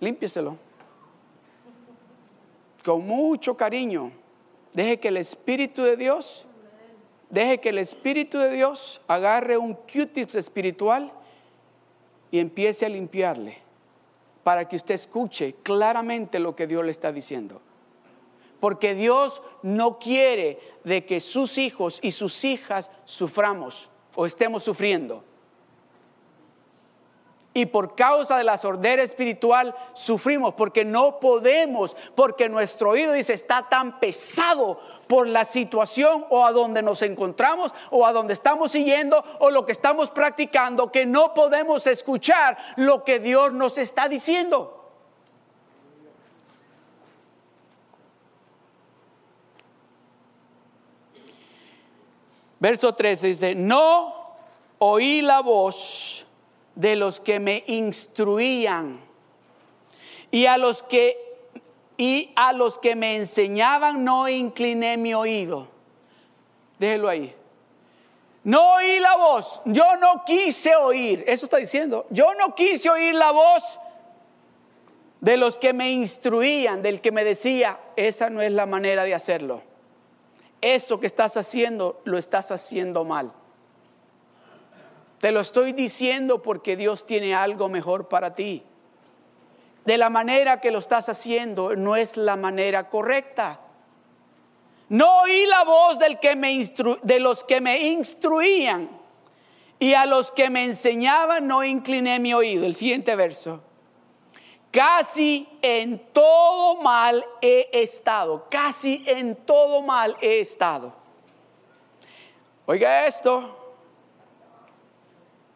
[0.00, 0.58] Límpieselo.
[2.84, 4.12] Con mucho cariño.
[4.74, 6.44] Deje que el Espíritu de Dios,
[7.30, 11.10] deje que el Espíritu de Dios agarre un Q-tips espiritual
[12.30, 13.64] y empiece a limpiarle
[14.46, 17.60] para que usted escuche claramente lo que Dios le está diciendo.
[18.60, 25.24] Porque Dios no quiere de que sus hijos y sus hijas suframos o estemos sufriendo
[27.56, 33.32] y por causa de la sordera espiritual sufrimos porque no podemos, porque nuestro oído dice
[33.32, 38.72] está tan pesado por la situación o a donde nos encontramos o a donde estamos
[38.72, 44.06] siguiendo o lo que estamos practicando que no podemos escuchar lo que Dios nos está
[44.06, 44.92] diciendo.
[52.60, 54.14] Verso 13 dice, no
[54.78, 56.25] oí la voz
[56.76, 59.00] de los que me instruían
[60.30, 61.18] y a los que
[61.98, 65.66] y a los que me enseñaban no incliné mi oído.
[66.78, 67.34] Déjelo ahí.
[68.44, 73.12] No oí la voz, yo no quise oír, eso está diciendo, yo no quise oír
[73.14, 73.80] la voz
[75.20, 79.14] de los que me instruían, del que me decía, esa no es la manera de
[79.14, 79.62] hacerlo.
[80.60, 83.32] Eso que estás haciendo, lo estás haciendo mal.
[85.26, 88.62] Te lo estoy diciendo porque Dios tiene algo mejor para ti.
[89.84, 93.58] De la manera que lo estás haciendo no es la manera correcta.
[94.88, 96.64] No oí la voz del que me
[97.02, 98.88] de los que me instruían
[99.80, 102.64] y a los que me enseñaban no incliné mi oído.
[102.64, 103.60] El siguiente verso.
[104.70, 108.46] Casi en todo mal he estado.
[108.48, 110.92] Casi en todo mal he estado.
[112.66, 113.65] Oiga esto.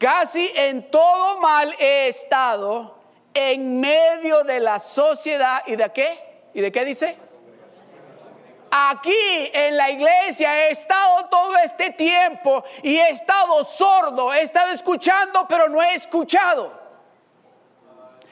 [0.01, 2.97] Casi en todo mal he estado
[3.35, 5.63] en medio de la sociedad.
[5.67, 6.19] ¿Y de qué?
[6.55, 7.19] ¿Y de qué dice?
[8.71, 14.71] Aquí en la iglesia he estado todo este tiempo y he estado sordo, he estado
[14.71, 16.73] escuchando, pero no he escuchado.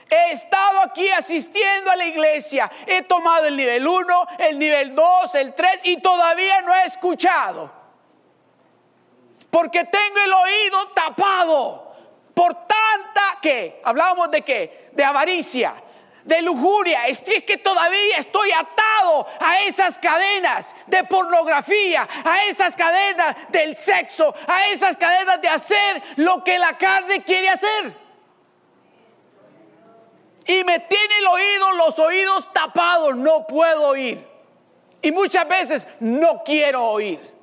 [0.09, 2.71] He estado aquí asistiendo a la iglesia.
[2.87, 7.78] He tomado el nivel 1, el nivel 2, el 3 y todavía no he escuchado.
[9.51, 11.95] Porque tengo el oído tapado
[12.35, 15.75] por tanta que, hablábamos de qué, de avaricia,
[16.25, 23.35] de lujuria, es que todavía estoy atado a esas cadenas de pornografía, a esas cadenas
[23.49, 27.95] del sexo, a esas cadenas de hacer lo que la carne quiere hacer.
[30.47, 34.27] Y me tiene el oído, los oídos tapados, no puedo oír.
[35.01, 37.38] Y muchas veces no quiero oír.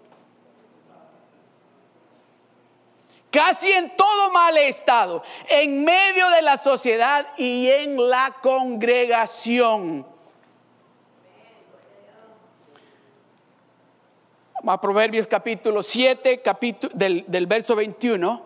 [3.36, 10.08] Casi en todo mal estado, en medio de la sociedad y en la congregación.
[14.66, 18.42] A Proverbios capítulo 7, capítulo, del, del verso 21.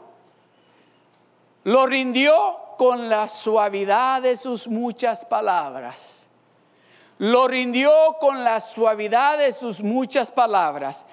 [1.65, 6.27] Lo rindió con la suavidad de sus muchas palabras.
[7.19, 11.05] Lo rindió con la suavidad de sus muchas palabras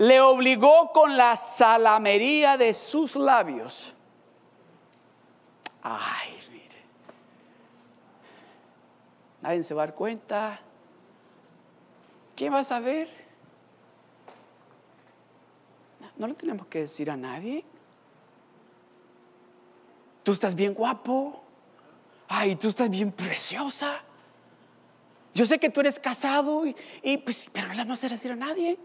[0.00, 3.92] le obligó con la salamería de sus labios.
[5.82, 6.82] Ay, mire.
[9.42, 10.58] Nadie se va a dar cuenta.
[12.34, 13.10] ¿Quién va a saber?
[16.16, 17.62] No lo tenemos que decir a nadie.
[20.22, 21.42] Tú estás bien guapo.
[22.26, 24.00] Ay, tú estás bien preciosa.
[25.34, 26.64] Yo sé que tú eres casado,
[27.02, 28.78] y, pues, pero no le vamos a decir a nadie.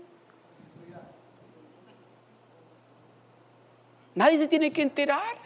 [4.15, 5.37] Nadie se tiene que enterar.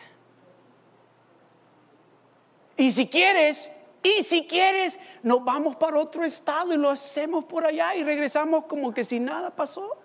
[2.78, 3.70] Y si quieres,
[4.02, 8.66] y si quieres, nos vamos para otro estado y lo hacemos por allá y regresamos
[8.66, 9.98] como que si nada pasó.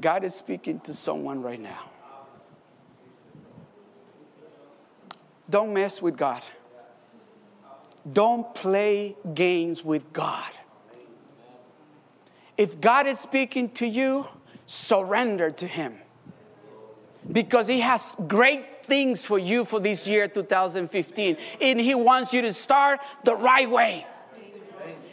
[0.00, 1.88] God is speaking to someone right now.
[5.48, 6.42] Don't mess with God.
[8.12, 10.50] Don't play games with God.
[12.56, 14.26] If God is speaking to you,
[14.66, 15.96] surrender to Him.
[17.30, 21.36] Because He has great things for you for this year 2015.
[21.60, 24.06] And He wants you to start the right way.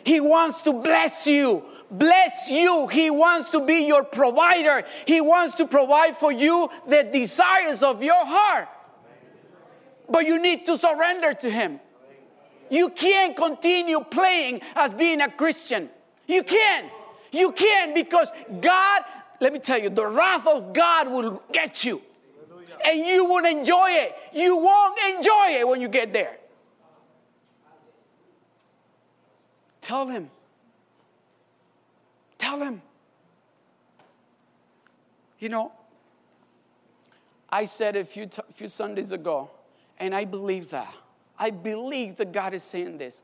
[0.03, 1.63] He wants to bless you.
[1.89, 2.87] Bless you.
[2.87, 4.83] He wants to be your provider.
[5.05, 8.69] He wants to provide for you the desires of your heart.
[10.09, 11.79] But you need to surrender to Him.
[12.69, 15.89] You can't continue playing as being a Christian.
[16.27, 16.89] You can't.
[17.31, 18.27] You can't because
[18.59, 19.01] God,
[19.39, 22.01] let me tell you, the wrath of God will get you.
[22.83, 24.15] And you won't enjoy it.
[24.33, 26.37] You won't enjoy it when you get there.
[29.81, 30.29] Tell him.
[32.37, 32.81] Tell him.
[35.39, 35.71] You know,
[37.49, 39.49] I said a few, t- few Sundays ago,
[39.99, 40.93] and I believe that.
[41.37, 43.21] I believe that God is saying this.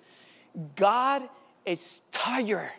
[0.75, 1.23] God
[1.65, 2.71] is tired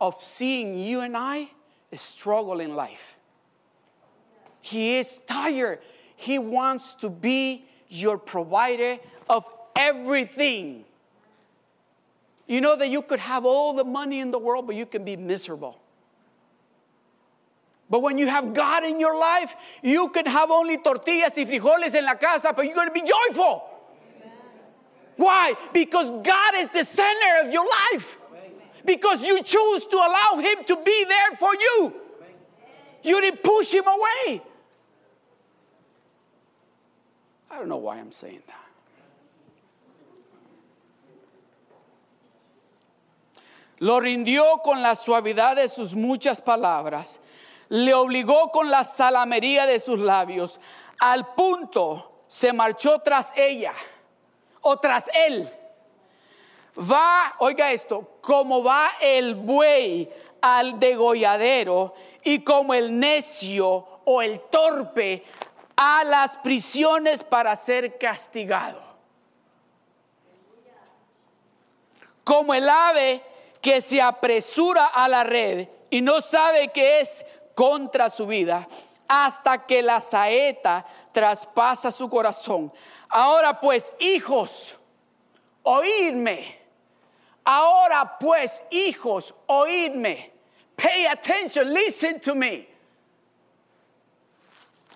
[0.00, 1.48] of seeing you and I
[1.94, 3.16] struggle in life.
[4.60, 5.80] He is tired.
[6.16, 9.44] He wants to be your provider of
[9.76, 10.84] everything.
[12.46, 15.04] You know that you could have all the money in the world, but you can
[15.04, 15.78] be miserable.
[17.88, 21.94] But when you have God in your life, you can have only tortillas y frijoles
[21.94, 23.62] en la casa, but you're going to be joyful.
[25.16, 25.54] Why?
[25.72, 28.18] Because God is the center of your life
[28.86, 31.94] because you choose to allow Him to be there for you.
[33.02, 34.42] You didn't push Him away.
[37.50, 38.66] I don't know why I'm saying that.
[43.78, 47.20] Lo rindió con la suavidad de sus muchas palabras,
[47.68, 50.58] le obligó con la salamería de sus labios,
[50.98, 53.74] al punto se marchó tras ella
[54.62, 55.50] o tras él
[56.78, 60.10] va, oiga esto, como va el buey
[60.40, 65.24] al degolladero y como el necio o el torpe
[65.76, 68.80] a las prisiones para ser castigado.
[72.24, 73.22] Como el ave
[73.60, 77.24] que se apresura a la red y no sabe que es
[77.54, 78.68] contra su vida,
[79.08, 82.72] hasta que la saeta traspasa su corazón.
[83.08, 84.76] Ahora pues, hijos,
[85.62, 86.65] oídme
[87.46, 90.32] Ahora pues, hijos, oídme.
[90.74, 92.66] Pay attention, listen to me.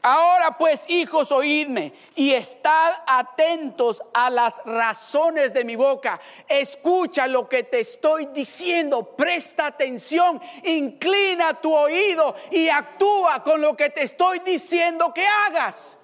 [0.02, 6.20] Ahora pues, hijos, oídme y estad atentos a las razones de mi boca.
[6.48, 13.76] Escucha lo que te estoy diciendo, presta atención, inclina tu oído y actúa con lo
[13.76, 15.96] que te estoy diciendo que hagas.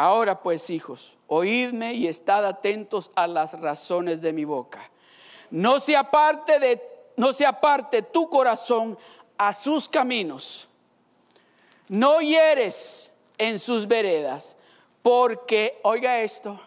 [0.00, 4.90] Ahora pues, hijos, oídme y estad atentos a las razones de mi boca.
[5.50, 6.82] No se aparte de
[7.18, 8.96] no se aparte tu corazón
[9.36, 10.66] a sus caminos.
[11.86, 14.56] No hieres en sus veredas,
[15.02, 16.58] porque, oiga esto,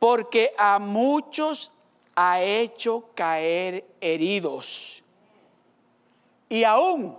[0.00, 1.70] porque a muchos
[2.16, 5.04] ha hecho caer heridos.
[6.48, 7.16] Y aún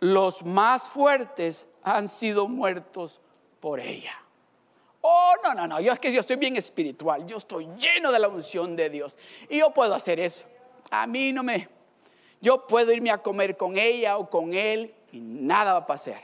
[0.00, 3.20] los más fuertes han sido muertos
[3.60, 4.21] por ella.
[5.04, 8.20] Oh, no, no, no, yo es que yo estoy bien espiritual, yo estoy lleno de
[8.20, 9.16] la unción de Dios
[9.48, 10.46] y yo puedo hacer eso.
[10.90, 11.68] A mí no me,
[12.40, 16.20] yo puedo irme a comer con ella o con él y nada va a pasar.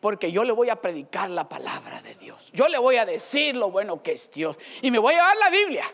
[0.00, 2.50] Porque yo le voy a predicar la palabra de Dios.
[2.52, 4.58] Yo le voy a decir lo bueno que es Dios.
[4.80, 5.84] Y me voy a dar la Biblia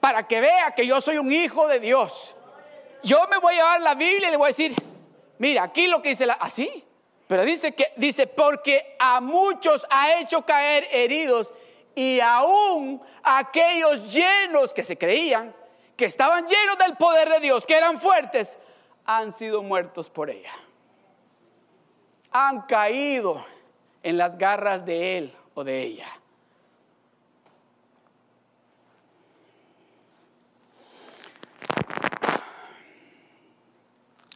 [0.00, 2.34] para que vea que yo soy un hijo de Dios.
[3.04, 4.74] Yo me voy a dar la Biblia y le voy a decir,
[5.38, 6.34] mira, aquí lo que dice la...
[6.34, 6.84] Así.
[7.26, 11.52] Pero dice que, dice, porque a muchos ha hecho caer heridos
[11.94, 15.54] y aún aquellos llenos que se creían
[15.96, 18.56] que estaban llenos del poder de Dios, que eran fuertes,
[19.06, 20.52] han sido muertos por ella.
[22.30, 23.44] Han caído
[24.02, 26.08] en las garras de él o de ella.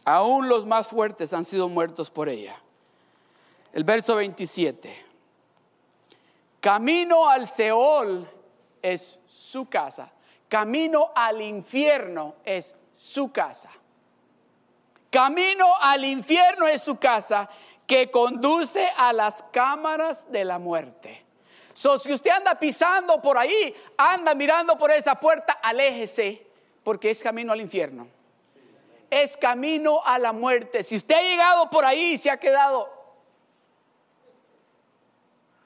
[0.03, 2.59] Aún los más fuertes han sido muertos por ella.
[3.73, 5.05] El verso 27.
[6.59, 8.29] Camino al Seol
[8.81, 10.11] es su casa
[10.51, 13.69] camino al infierno es su casa.
[15.09, 17.49] Camino al infierno es su casa
[17.87, 21.23] que conduce a las cámaras de la muerte.
[21.73, 26.45] So, si usted anda pisando por ahí, anda mirando por esa puerta, aléjese,
[26.83, 28.09] porque es camino al infierno.
[29.09, 30.83] Es camino a la muerte.
[30.83, 32.89] Si usted ha llegado por ahí y se ha quedado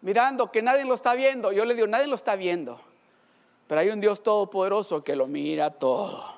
[0.06, 2.80] mirando que nadie lo está viendo, yo le digo, nadie lo está viendo.
[3.66, 6.36] Pero hay un Dios todopoderoso que lo mira todo.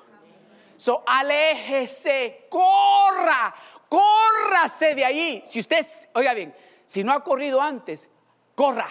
[0.78, 3.54] So, aléjese, corra,
[3.90, 5.42] córrase de allí.
[5.44, 6.54] Si usted, oiga bien,
[6.86, 8.08] si no ha corrido antes,
[8.54, 8.88] corra,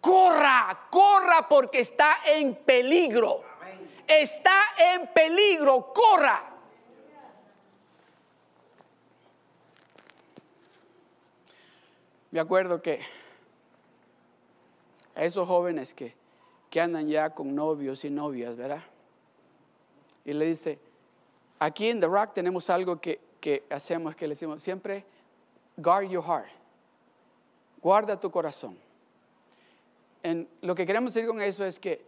[0.00, 3.42] corra, corra porque está en peligro.
[4.06, 6.42] Está en peligro, corra.
[12.30, 13.00] Me acuerdo que
[15.16, 16.14] a esos jóvenes que
[16.70, 18.82] que andan ya con novios y novias, ¿verdad?
[20.24, 20.78] Y le dice,
[21.58, 25.04] aquí en The Rock tenemos algo que, que hacemos, que le decimos siempre,
[25.76, 26.48] guard your heart,
[27.80, 28.76] guarda tu corazón.
[30.22, 32.04] En, lo que queremos decir con eso es que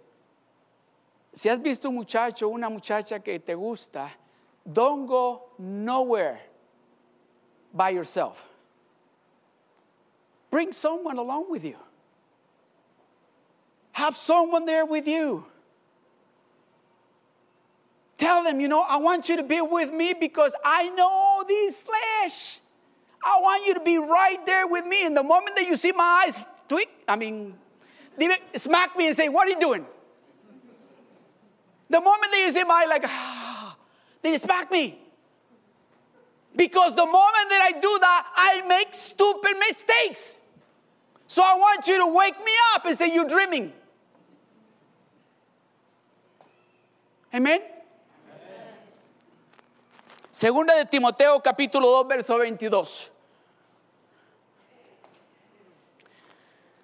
[1.32, 4.10] si has visto un muchacho o una muchacha que te gusta,
[4.64, 6.40] don't go nowhere
[7.72, 8.36] by yourself.
[10.50, 11.76] Bring someone along with you.
[13.98, 15.44] Have someone there with you.
[18.16, 21.76] Tell them, you know, I want you to be with me because I know these
[21.76, 22.60] flesh.
[23.24, 25.04] I want you to be right there with me.
[25.04, 26.36] And the moment that you see my eyes
[26.68, 27.54] tweak, I mean,
[28.54, 29.84] smack me and say, What are you doing?
[31.90, 33.76] The moment that you see my eye, like, ah,
[34.22, 34.96] then you smack me.
[36.54, 40.36] Because the moment that I do that, I make stupid mistakes.
[41.26, 43.72] So I want you to wake me up and say, You're dreaming.
[47.30, 47.62] Amén.
[50.30, 53.12] Segunda de Timoteo capítulo 2 verso 22.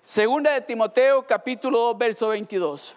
[0.02, 2.94] Segunda de Timoteo capítulo 2 verso 22.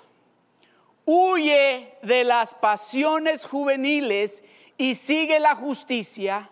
[1.06, 4.44] Huye de las pasiones juveniles
[4.78, 6.50] y sigue la justicia,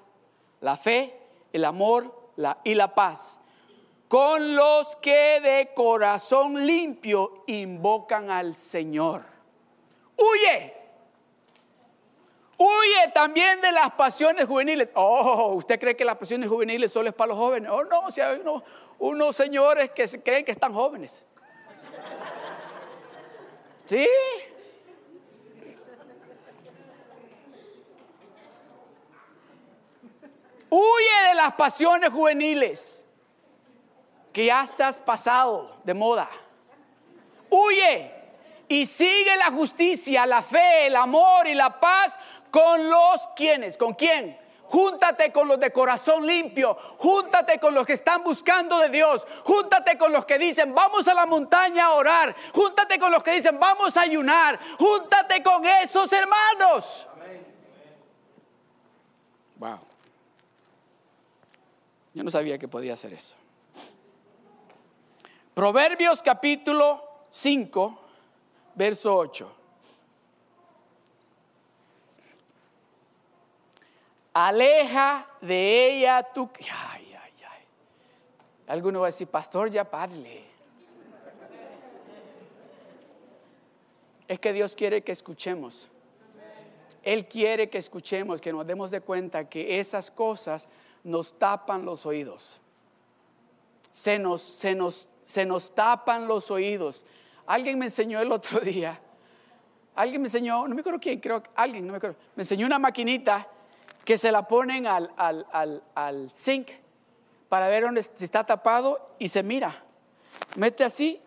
[0.62, 1.20] la fe,
[1.52, 3.42] el amor la, y la paz,
[4.08, 9.24] con los que de corazón limpio invocan al Señor.
[10.16, 10.75] Huye
[12.58, 14.92] Huye también de las pasiones juveniles.
[14.96, 17.70] Oh, ¿usted cree que las pasiones juveniles solo es para los jóvenes?
[17.70, 18.42] Oh, no, si hay
[19.00, 21.26] unos, señores que creen que están jóvenes.
[23.86, 24.08] ¿Sí?
[30.70, 33.06] Huye de las pasiones juveniles,
[34.34, 36.30] que ya estás pasado de moda.
[37.50, 38.12] Huye
[38.68, 42.18] Y sigue la justicia, la fe, el amor y la paz
[42.56, 44.40] con los quienes, ¿con quién?
[44.64, 49.98] Júntate con los de corazón limpio, júntate con los que están buscando de Dios, júntate
[49.98, 53.60] con los que dicen vamos a la montaña a orar, júntate con los que dicen
[53.60, 57.06] vamos a ayunar, júntate con esos hermanos.
[59.58, 59.80] Wow.
[62.14, 63.36] Yo no sabía que podía hacer eso.
[65.54, 68.00] Proverbios capítulo 5,
[68.76, 69.65] verso 8.
[74.36, 76.50] Aleja de ella tu...
[76.60, 77.64] Ay, ay, ay.
[78.68, 80.44] Alguno va a decir, pastor, ya parle.
[84.28, 85.88] Es que Dios quiere que escuchemos.
[87.02, 90.68] Él quiere que escuchemos, que nos demos de cuenta que esas cosas
[91.06, 92.60] nos tapan los oídos.
[93.94, 97.06] Se nos, se nos, se nos tapan los oídos.
[97.46, 99.00] Alguien me enseñó el otro día,
[99.96, 102.80] alguien me enseñó, no me acuerdo quién, creo alguien, no me acuerdo, me enseñó una
[102.80, 103.48] maquinita
[104.06, 106.70] que se la ponen al, al, al, al zinc
[107.50, 109.84] para ver dónde si está tapado y se mira.
[110.56, 111.22] Mete así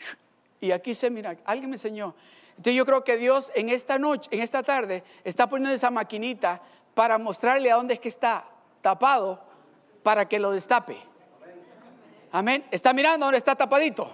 [0.60, 1.36] y aquí se mira.
[1.44, 2.14] Alguien me enseñó.
[2.50, 6.60] Entonces yo creo que Dios en esta noche, en esta tarde, está poniendo esa maquinita
[6.94, 8.44] para mostrarle a dónde es que está
[8.80, 9.40] tapado
[10.02, 10.98] para que lo destape.
[12.30, 12.64] Amén.
[12.70, 14.10] ¿Está mirando dónde está tapadito?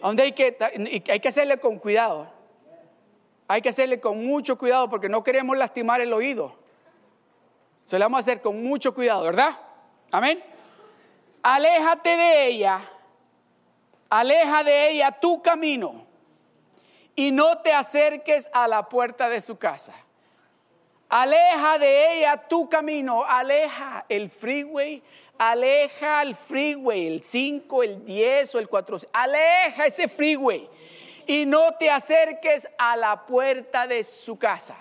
[0.00, 0.56] Donde hay que,
[1.08, 2.30] hay que hacerle con cuidado.
[3.46, 6.61] Hay que hacerle con mucho cuidado porque no queremos lastimar el oído.
[7.84, 9.58] Se lo vamos a hacer con mucho cuidado, ¿verdad?
[10.10, 10.42] Amén.
[11.42, 12.80] Aléjate de ella,
[14.08, 16.06] aleja de ella tu camino
[17.16, 19.92] y no te acerques a la puerta de su casa.
[21.08, 25.02] Aleja de ella tu camino, aleja el freeway,
[25.36, 30.68] aleja el freeway, el 5, el 10 o el 4, aleja ese freeway
[31.26, 34.76] y no te acerques a la puerta de su casa.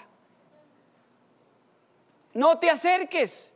[2.34, 3.52] No te acerques.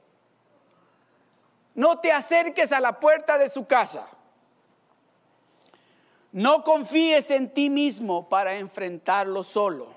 [1.73, 4.07] No te acerques a la puerta de su casa.
[6.31, 9.87] No confíes en ti mismo para enfrentarlo solo.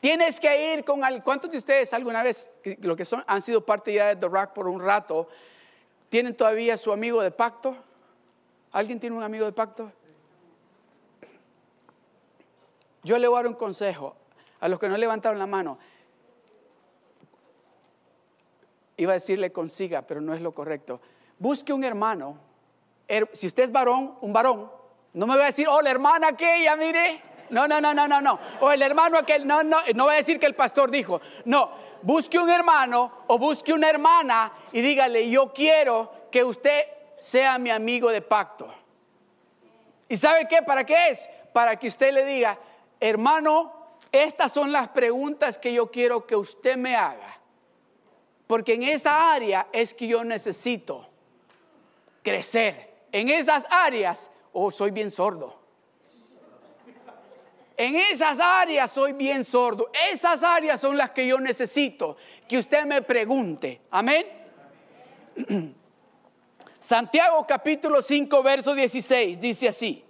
[0.00, 1.00] Tienes que ir con.
[1.22, 2.50] ¿Cuántos de ustedes alguna vez,
[2.80, 5.28] lo que son, han sido parte ya de The Rock por un rato,
[6.10, 7.74] tienen todavía su amigo de pacto?
[8.72, 9.90] ¿Alguien tiene un amigo de pacto?
[13.02, 14.16] Yo le voy a dar un consejo
[14.60, 15.78] a los que no levantaron la mano.
[18.96, 21.00] Iba a decirle consiga, pero no es lo correcto.
[21.38, 22.38] Busque un hermano.
[23.32, 24.70] Si usted es varón, un varón.
[25.12, 27.22] No me va a decir, oh, la hermana aquella, mire.
[27.50, 28.38] No, no, no, no, no, no.
[28.60, 31.20] O el hermano aquel, no, no, no va a decir que el pastor dijo.
[31.44, 31.70] No,
[32.02, 36.84] busque un hermano o busque una hermana y dígale, yo quiero que usted
[37.18, 38.68] sea mi amigo de pacto.
[40.08, 40.62] ¿Y sabe qué?
[40.62, 41.28] ¿Para qué es?
[41.52, 42.58] Para que usted le diga,
[43.00, 43.72] hermano,
[44.10, 47.33] estas son las preguntas que yo quiero que usted me haga.
[48.46, 51.08] Porque en esa área es que yo necesito
[52.22, 52.92] crecer.
[53.10, 55.64] En esas áreas, oh, soy bien sordo.
[57.76, 59.90] En esas áreas soy bien sordo.
[60.12, 62.16] Esas áreas son las que yo necesito
[62.48, 63.80] que usted me pregunte.
[63.90, 64.26] Amén.
[66.80, 70.04] Santiago capítulo 5, verso 16 dice así.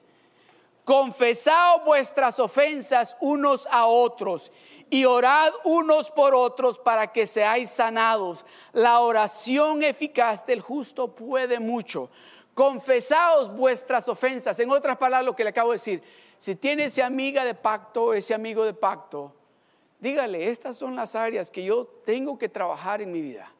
[0.84, 4.52] Confesaos vuestras ofensas unos a otros
[4.90, 8.44] y orad unos por otros para que seáis sanados.
[8.72, 12.10] La oración eficaz del justo puede mucho.
[12.52, 14.58] Confesaos vuestras ofensas.
[14.58, 16.02] En otras palabras, lo que le acabo de decir,
[16.38, 19.32] si tiene esa amiga de pacto, ese amigo de pacto,
[20.00, 23.50] dígale, estas son las áreas que yo tengo que trabajar en mi vida.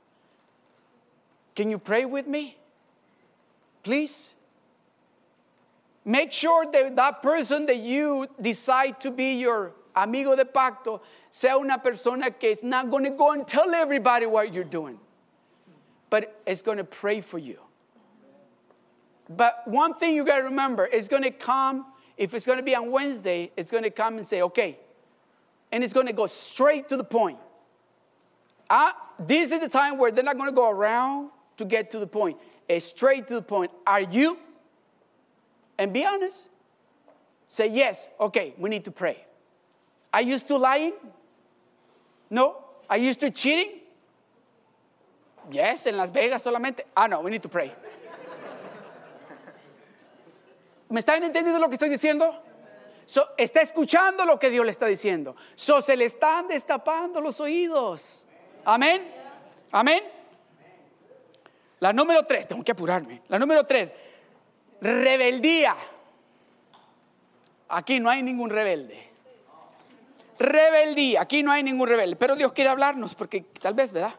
[1.54, 2.58] Can you pray with me?
[3.82, 4.33] Please.
[6.04, 11.00] Make sure that that person that you decide to be your amigo de pacto
[11.30, 14.98] sea una persona que is not going to go and tell everybody what you're doing,
[16.10, 17.58] but it's going to pray for you.
[19.30, 21.86] But one thing you got to remember, it's going to come,
[22.18, 24.78] if it's going to be on Wednesday, it's going to come and say, okay,
[25.72, 27.38] and it's going to go straight to the point.
[28.68, 31.98] Uh, this is the time where they're not going to go around to get to
[31.98, 32.36] the point.
[32.68, 33.70] It's straight to the point.
[33.86, 34.38] Are you?
[35.78, 36.48] And be honest.
[37.48, 39.24] Say, yes, okay, we need to pray.
[40.12, 40.94] Are you still lying?
[42.30, 42.56] No.
[42.88, 43.80] Are you still cheating?
[45.50, 46.84] Yes, en Las Vegas solamente.
[46.96, 47.72] Ah, no, we need to pray.
[50.90, 52.34] ¿Me están entendiendo lo que estoy diciendo?
[53.06, 55.36] So, está escuchando lo que Dios le está diciendo.
[55.56, 58.24] So, se le están destapando los oídos.
[58.64, 59.02] Amén.
[59.72, 60.02] Amén.
[61.80, 63.22] La número tres, tengo que apurarme.
[63.28, 63.90] La número tres,
[64.80, 65.76] rebeldía.
[67.68, 69.08] aquí no hay ningún rebelde.
[70.38, 72.16] Rebeldía, aquí no hay ningún rebelde.
[72.16, 74.14] Pero Dios quiere hablarnos porque tal vez, ¿verdad?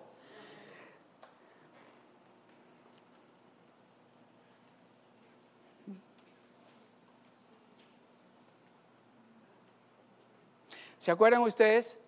[11.06, 12.00] ¿Se acuerdan ustedes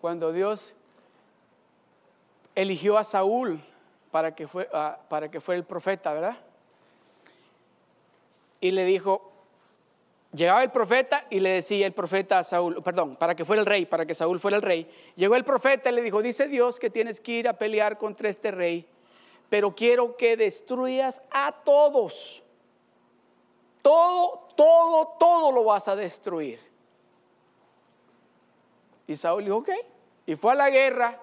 [0.00, 0.72] cuando Dios
[2.54, 3.60] eligió a Saúl
[4.10, 6.38] para que, fue, ah, para que fuera el profeta, verdad?
[8.60, 9.30] Y le dijo,
[10.32, 13.66] llegaba el profeta y le decía el profeta a Saúl, perdón, para que fuera el
[13.66, 14.90] rey, para que Saúl fuera el rey.
[15.16, 18.28] Llegó el profeta y le dijo, dice Dios que tienes que ir a pelear contra
[18.28, 18.86] este rey,
[19.48, 22.42] pero quiero que destruyas a todos.
[23.82, 26.60] Todo, todo, todo lo vas a destruir.
[29.06, 29.70] Y Saúl dijo, ok.
[30.26, 31.18] Y fue a la guerra.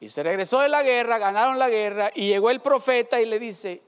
[0.00, 2.12] Y se regresó de la guerra, ganaron la guerra.
[2.14, 3.82] Y llegó el profeta y le dice,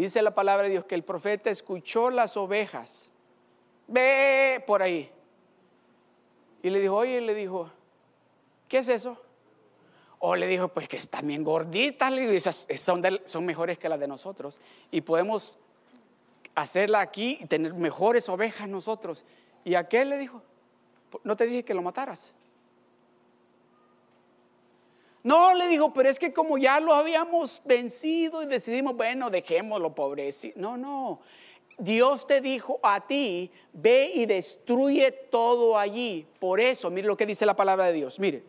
[0.00, 3.10] dice la palabra de Dios, que el profeta escuchó las ovejas.
[3.86, 5.10] Ve por ahí.
[6.62, 7.70] Y le dijo, oye, le dijo,
[8.68, 9.16] ¿qué es eso?
[10.18, 13.98] O le dijo, pues que están bien gorditas, le esas son, son mejores que las
[13.98, 14.60] de nosotros.
[14.90, 15.58] Y podemos
[16.54, 19.24] hacerla aquí y tener mejores ovejas nosotros.
[19.64, 20.42] ¿Y aquel le dijo?
[21.24, 22.32] no te dije que lo mataras.
[25.22, 29.94] No, le dijo, pero es que como ya lo habíamos vencido y decidimos, bueno, dejémoslo,
[29.94, 30.58] pobrecito.
[30.58, 31.20] No, no.
[31.76, 36.26] Dios te dijo a ti, ve y destruye todo allí.
[36.38, 38.18] Por eso, mire lo que dice la palabra de Dios.
[38.18, 38.42] Mire.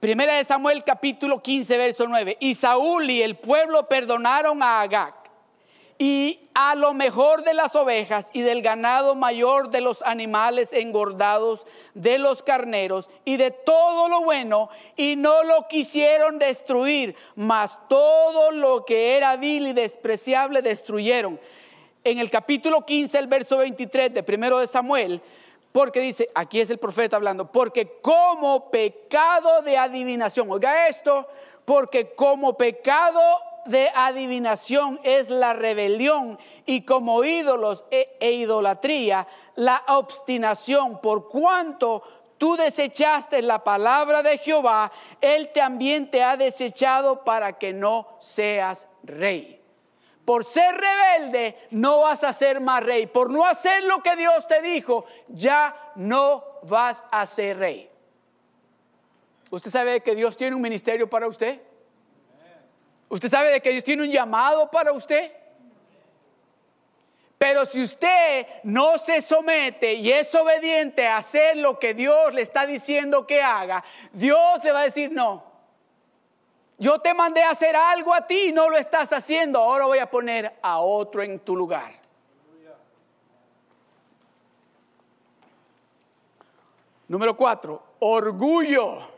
[0.00, 2.36] Primera de Samuel capítulo 15, verso 9.
[2.40, 5.23] Y Saúl y el pueblo perdonaron a Agag
[5.98, 11.64] y a lo mejor de las ovejas y del ganado mayor de los animales engordados,
[11.94, 18.50] de los carneros y de todo lo bueno, y no lo quisieron destruir, mas todo
[18.50, 21.38] lo que era vil y despreciable destruyeron.
[22.02, 25.22] En el capítulo 15, el verso 23 de primero de Samuel,
[25.70, 31.26] porque dice, aquí es el profeta hablando, porque como pecado de adivinación, oiga esto,
[31.64, 33.20] porque como pecado
[33.66, 41.00] de adivinación es la rebelión y como ídolos e, e, idolatría la obstinación.
[41.00, 42.02] Por cuanto
[42.38, 48.86] tú desechaste la palabra de Jehová, Él también te ha desechado para que no seas
[49.02, 49.60] rey.
[50.24, 53.06] Por ser rebelde no vas a ser más rey.
[53.06, 57.90] Por no hacer lo que Dios te dijo, ya no vas a ser rey.
[59.50, 61.60] ¿Usted sabe que Dios tiene un ministerio para usted?
[63.14, 65.30] ¿Usted sabe de que Dios tiene un llamado para usted?
[67.38, 72.42] Pero si usted no se somete y es obediente a hacer lo que Dios le
[72.42, 75.44] está diciendo que haga, Dios le va a decir no.
[76.76, 79.60] Yo te mandé a hacer algo a ti y no lo estás haciendo.
[79.60, 81.92] Ahora voy a poner a otro en tu lugar.
[87.06, 89.13] Número cuatro, orgullo.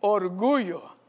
[0.00, 1.00] Orgullo.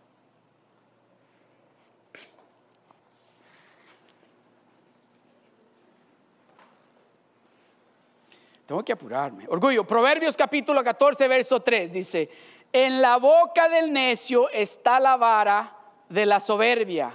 [8.66, 9.46] Tengo que apurarme.
[9.50, 9.86] Orgullo.
[9.86, 12.30] Proverbios capítulo 14, verso 3 dice,
[12.72, 15.76] en la boca del necio está la vara
[16.08, 17.12] de la soberbia,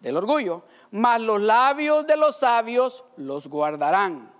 [0.00, 4.37] del orgullo, mas los labios de los sabios los guardarán.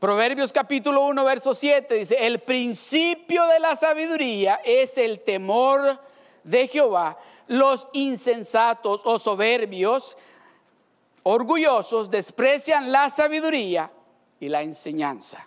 [0.00, 6.00] Proverbios capítulo 1, verso 7 dice, el principio de la sabiduría es el temor
[6.42, 7.18] de Jehová.
[7.48, 10.16] Los insensatos o soberbios,
[11.22, 13.90] orgullosos, desprecian la sabiduría
[14.40, 15.46] y la enseñanza.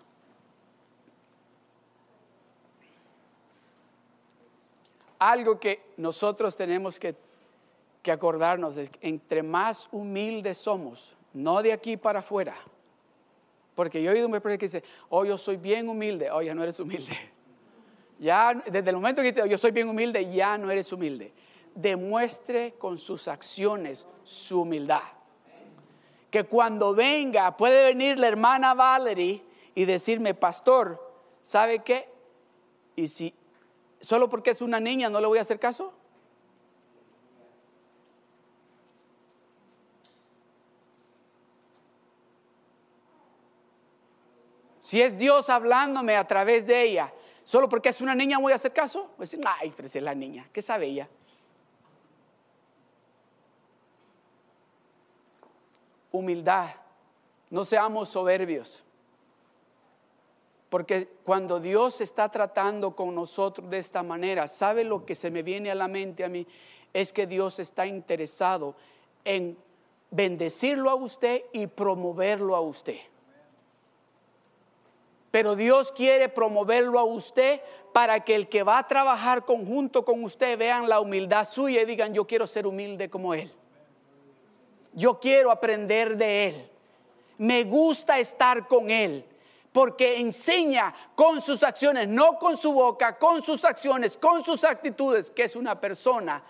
[5.17, 7.15] Algo que nosotros tenemos que,
[8.03, 12.55] que acordarnos es que entre más humildes somos, no de aquí para afuera,
[13.75, 16.29] porque yo he oído un persona que dice, oh, yo soy bien humilde.
[16.31, 17.17] Oh, ya no eres humilde.
[18.19, 21.33] Ya, desde el momento que dice, yo soy bien humilde, ya no eres humilde.
[21.75, 25.01] Demuestre con sus acciones su humildad.
[26.29, 29.43] Que cuando venga, puede venir la hermana Valerie
[29.75, 31.01] y decirme, pastor,
[31.41, 32.07] ¿sabe qué?
[32.95, 33.33] Y si
[33.99, 35.93] solo porque es una niña no le voy a hacer caso.
[44.93, 47.11] Si es Dios hablándome a través de ella,
[47.45, 49.05] solo porque es una niña voy a hacer caso.
[49.17, 51.09] Voy a decir, ay, pero es la niña, ¿qué sabe ella?
[56.11, 56.75] Humildad,
[57.49, 58.83] no seamos soberbios.
[60.69, 65.41] Porque cuando Dios está tratando con nosotros de esta manera, ¿sabe lo que se me
[65.41, 66.45] viene a la mente a mí?
[66.93, 68.75] es que Dios está interesado
[69.25, 69.57] en
[70.11, 72.99] bendecirlo a usted y promoverlo a usted.
[75.33, 77.59] Pero Dios quiere promoverlo a usted
[77.91, 81.85] para que el que va a trabajar conjunto con usted vean la humildad suya y
[81.85, 83.51] digan, yo quiero ser humilde como Él.
[84.93, 86.69] Yo quiero aprender de Él.
[87.39, 89.25] Me gusta estar con Él
[89.71, 95.31] porque enseña con sus acciones, no con su boca, con sus acciones, con sus actitudes,
[95.31, 96.43] que es una persona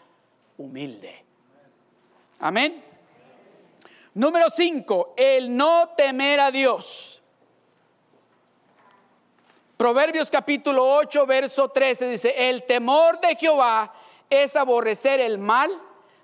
[0.57, 1.23] humilde.
[2.37, 2.83] Amén.
[4.13, 7.22] Número 5, el no temer a Dios.
[9.77, 13.93] Proverbios capítulo 8, verso 13 dice, el temor de Jehová
[14.29, 15.71] es aborrecer el mal,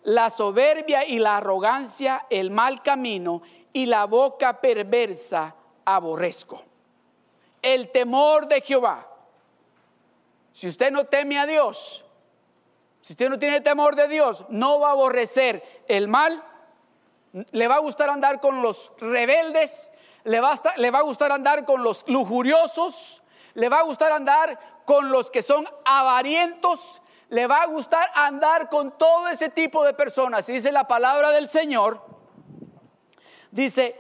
[0.04, 3.42] la soberbia y la arrogancia, el mal camino
[3.74, 6.64] y la boca perversa aborrezco.
[7.62, 9.08] El temor de Jehová.
[10.54, 12.06] Si usted no teme a Dios,
[13.02, 16.44] si usted no tiene temor de Dios, no va a aborrecer el mal,
[17.52, 19.92] le va a gustar andar con los rebeldes,
[20.24, 23.19] le va a, le va a gustar andar con los lujuriosos,
[23.60, 28.70] le va a gustar andar con los que son avarientos, le va a gustar andar
[28.70, 30.48] con todo ese tipo de personas.
[30.48, 32.02] Y dice la palabra del Señor,
[33.52, 33.98] dice,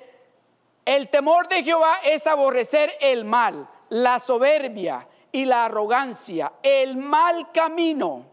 [0.86, 7.51] el temor de Jehová es aborrecer el mal, la soberbia y la arrogancia, el mal
[7.51, 8.28] camino.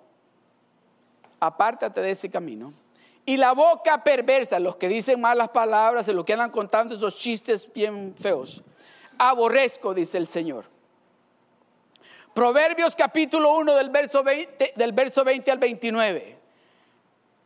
[1.40, 2.72] Apártate de ese camino.
[3.24, 7.16] Y la boca perversa, los que dicen malas palabras, se lo que andan contando esos
[7.16, 8.62] chistes bien feos.
[9.18, 10.75] Aborrezco, dice el Señor.
[12.36, 16.38] Proverbios capítulo 1 del verso 20, del verso 20 al 29.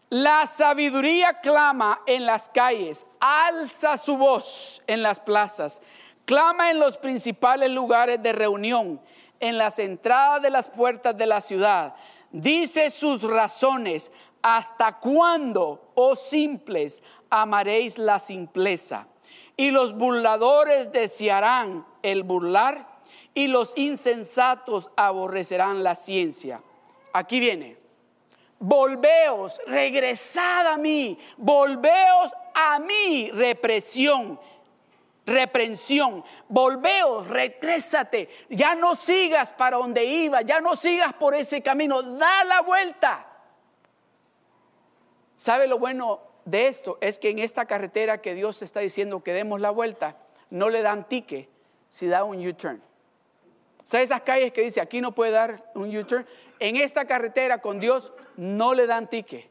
[0.09, 5.81] La sabiduría clama en las calles, alza su voz en las plazas,
[6.25, 9.01] clama en los principales lugares de reunión,
[9.39, 11.95] en las entradas de las puertas de la ciudad.
[12.33, 14.11] Dice sus razones,
[14.43, 19.07] ¿hasta cuándo, oh simples, amaréis la simpleza?
[19.57, 22.90] Y los burladores desearán el burlar
[23.35, 26.63] y los insensatos aborrecerán la ciencia.
[27.13, 27.77] Aquí viene.
[28.59, 34.39] Volveos, regresad a mí, volveos a mí, represión,
[35.25, 36.23] reprensión.
[36.49, 42.45] Volveos, retrésate, ya no sigas para donde iba, ya no sigas por ese camino, da
[42.45, 43.27] la vuelta.
[45.39, 46.99] ¿Sabe lo bueno de esto?
[47.01, 50.19] Es que en esta carretera que Dios está diciendo que demos la vuelta,
[50.51, 51.49] no le dan tique
[51.89, 52.90] si da un U-turn.
[53.85, 56.27] ¿Sabe esas calles que dice aquí no puede dar un U-turn?
[56.59, 59.49] En esta carretera con Dios no le dan tique.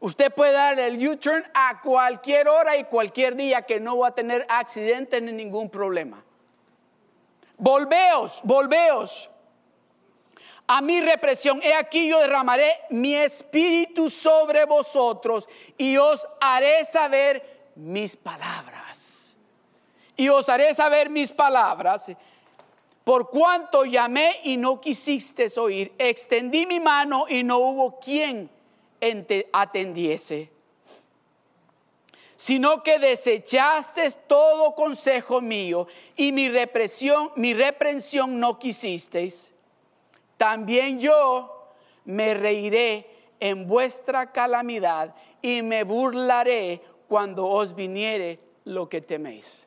[0.00, 4.14] Usted puede dar el U-turn a cualquier hora y cualquier día que no va a
[4.14, 6.24] tener accidente ni ningún problema.
[7.58, 9.28] Volveos, volveos
[10.66, 11.60] a mi represión.
[11.62, 19.36] He aquí yo derramaré mi espíritu sobre vosotros y os haré saber mis palabras.
[20.16, 22.10] Y os haré saber mis palabras
[23.04, 28.50] por cuanto llamé y no quisiste oír, extendí mi mano y no hubo quien
[29.52, 30.50] atendiese,
[32.36, 35.86] sino que desechaste todo consejo mío
[36.16, 39.52] y mi represión, mi reprensión no quisisteis.
[40.36, 41.68] También yo
[42.04, 43.06] me reiré
[43.40, 49.66] en vuestra calamidad y me burlaré cuando os viniere lo que teméis.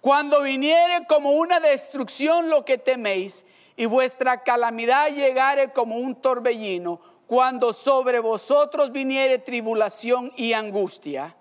[0.00, 3.44] Cuando viniere como una destrucción lo que teméis
[3.76, 11.36] y vuestra calamidad llegare como un torbellino, cuando sobre vosotros viniere tribulación y angustia,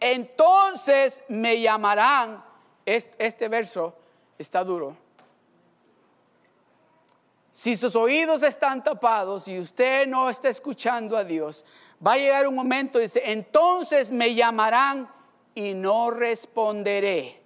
[0.00, 2.44] entonces me llamarán,
[2.84, 3.94] este, verso
[4.36, 4.96] está duro,
[7.52, 11.64] si sus oídos están tapados y usted no está escuchando a Dios,
[12.04, 15.08] va a llegar un momento, dice, entonces me llamarán
[15.54, 17.40] y no responderé.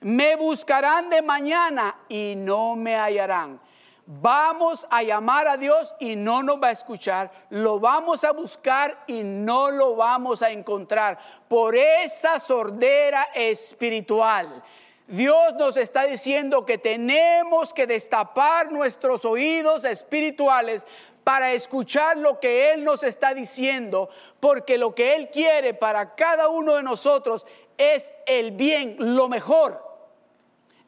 [0.00, 3.60] Me buscarán de mañana y no me hallarán.
[4.06, 7.30] Vamos a llamar a Dios y no nos va a escuchar.
[7.50, 14.62] Lo vamos a buscar y no lo vamos a encontrar por esa sordera espiritual.
[15.08, 20.84] Dios nos está diciendo que tenemos que destapar nuestros oídos espirituales
[21.28, 24.08] para escuchar lo que Él nos está diciendo,
[24.40, 29.78] porque lo que Él quiere para cada uno de nosotros es el bien, lo mejor.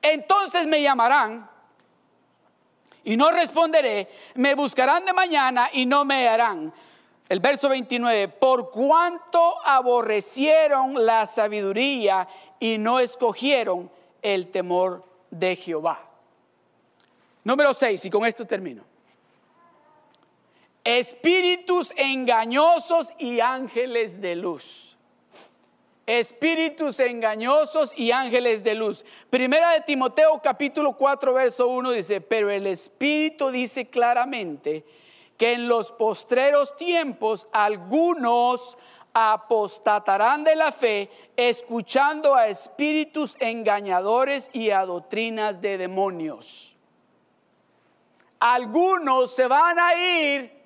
[0.00, 1.46] Entonces me llamarán
[3.04, 6.72] y no responderé, me buscarán de mañana y no me harán.
[7.28, 12.26] El verso 29, por cuanto aborrecieron la sabiduría
[12.58, 13.90] y no escogieron
[14.22, 16.00] el temor de Jehová.
[17.44, 18.89] Número 6, y con esto termino.
[20.84, 24.96] Espíritus engañosos y ángeles de luz.
[26.06, 29.04] Espíritus engañosos y ángeles de luz.
[29.28, 34.84] Primera de Timoteo capítulo 4 verso 1 dice, pero el Espíritu dice claramente
[35.36, 38.76] que en los postreros tiempos algunos
[39.12, 46.74] apostatarán de la fe, escuchando a espíritus engañadores y a doctrinas de demonios.
[48.38, 50.59] Algunos se van a ir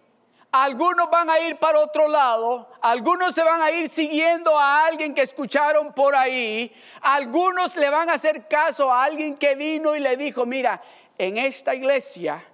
[0.62, 5.12] algunos van a ir para otro lado, algunos se van a ir siguiendo a alguien
[5.12, 9.98] que escucharon por ahí, algunos le van a hacer caso a alguien que vino y
[9.98, 10.80] le dijo, mira,
[11.18, 12.44] en esta iglesia,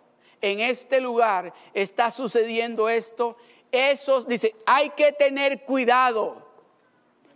[0.40, 3.36] en este lugar está sucediendo esto.
[3.70, 6.48] Esos, dice, hay que tener cuidado.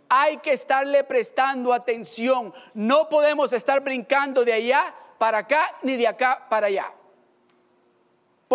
[0.09, 2.51] Hay que estarle prestando atención.
[2.73, 6.91] No podemos estar brincando de allá para acá ni de acá para allá.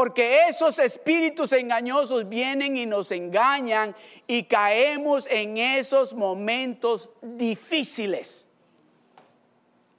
[0.00, 3.94] Porque esos espíritus engañosos vienen y nos engañan
[4.26, 8.48] y caemos en esos momentos difíciles.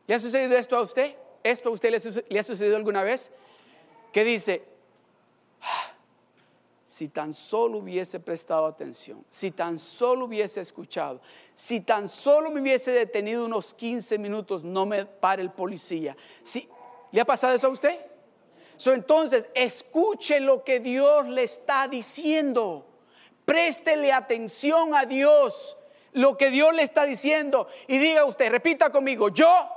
[0.08, 1.16] ¿Le ha sucedido esto a usted?
[1.44, 1.92] ¿Esto a usted
[2.28, 3.32] le, ha sucedido alguna vez?
[4.12, 4.64] Que dice,
[5.62, 5.92] ah,
[6.88, 11.22] si tan solo hubiese prestado atención, si tan solo hubiese escuchado,
[11.54, 16.18] si tan solo me hubiese detenido unos 15 minutos, no me pare el policía.
[16.44, 16.68] Si,
[17.12, 18.11] ¿Le ha pasado eso a usted?
[18.88, 22.88] Entonces, escuche lo que Dios le está diciendo.
[23.46, 25.78] Préstele atención a Dios,
[26.14, 27.68] lo que Dios le está diciendo.
[27.88, 29.70] Y diga usted, repita conmigo, yo,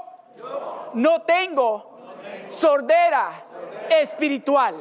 [0.94, 1.90] no, tengo
[2.48, 3.44] sordera,
[3.90, 4.76] espiritual.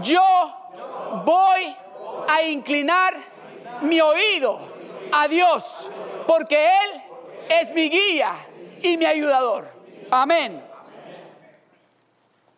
[0.00, 0.22] Yo,
[1.24, 1.76] voy
[2.28, 3.14] a inclinar
[3.82, 4.60] mi oído
[5.12, 5.90] a Dios,
[6.26, 7.02] porque Él
[7.48, 8.34] es mi guía
[8.82, 9.68] y mi ayudador.
[10.10, 10.62] Amén.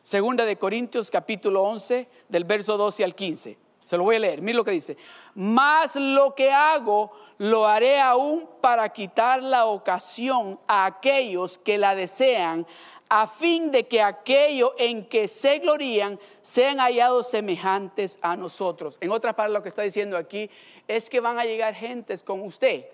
[0.09, 3.59] Segunda de Corintios capítulo 11 del verso 12 al 15.
[3.85, 4.41] Se lo voy a leer.
[4.41, 4.97] Mira lo que dice.
[5.35, 11.95] Más lo que hago lo haré aún para quitar la ocasión a aquellos que la
[11.95, 12.67] desean,
[13.11, 18.97] a fin de que aquello en que se glorían sean hallados semejantes a nosotros.
[19.03, 20.49] En otras palabras, lo que está diciendo aquí
[20.87, 22.87] es que van a llegar gentes con usted.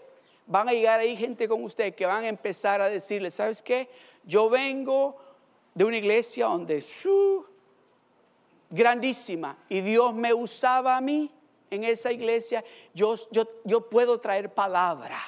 [0.48, 3.88] Van a llegar ahí gente con usted que van a empezar a decirle, ¿sabes qué?
[4.24, 5.23] Yo vengo
[5.74, 6.84] de una iglesia donde,
[8.70, 11.30] grandísima, y Dios me usaba a mí
[11.70, 12.64] en esa iglesia,
[12.94, 15.18] yo, yo, yo puedo traer palabra.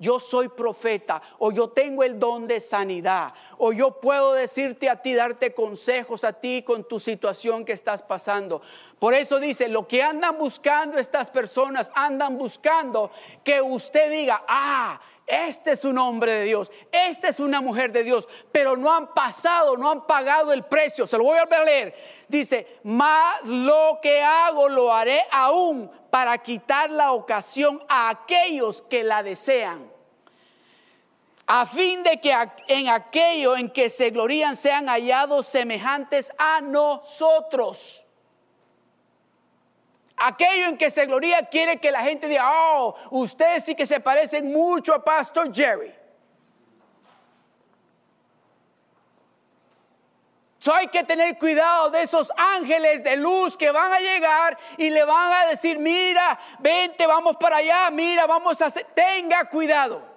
[0.00, 5.02] Yo soy profeta o yo tengo el don de sanidad o yo puedo decirte a
[5.02, 8.62] ti, darte consejos a ti con tu situación que estás pasando.
[9.00, 13.10] Por eso dice, lo que andan buscando estas personas, andan buscando
[13.42, 18.02] que usted diga, ah, este es un hombre de Dios, esta es una mujer de
[18.02, 21.06] Dios, pero no han pasado, no han pagado el precio.
[21.06, 21.94] Se lo voy a leer.
[22.28, 29.04] Dice, más lo que hago lo haré aún para quitar la ocasión a aquellos que
[29.04, 29.90] la desean,
[31.46, 32.34] a fin de que
[32.68, 38.04] en aquello en que se glorían sean hallados semejantes a nosotros
[40.20, 44.00] Aquello en que se gloria quiere que la gente diga, oh, ustedes sí que se
[44.00, 45.94] parecen mucho a Pastor Jerry.
[50.58, 54.90] So hay que tener cuidado de esos ángeles de luz que van a llegar y
[54.90, 60.07] le van a decir, mira, vente, vamos para allá, mira, vamos a hacer, tenga cuidado.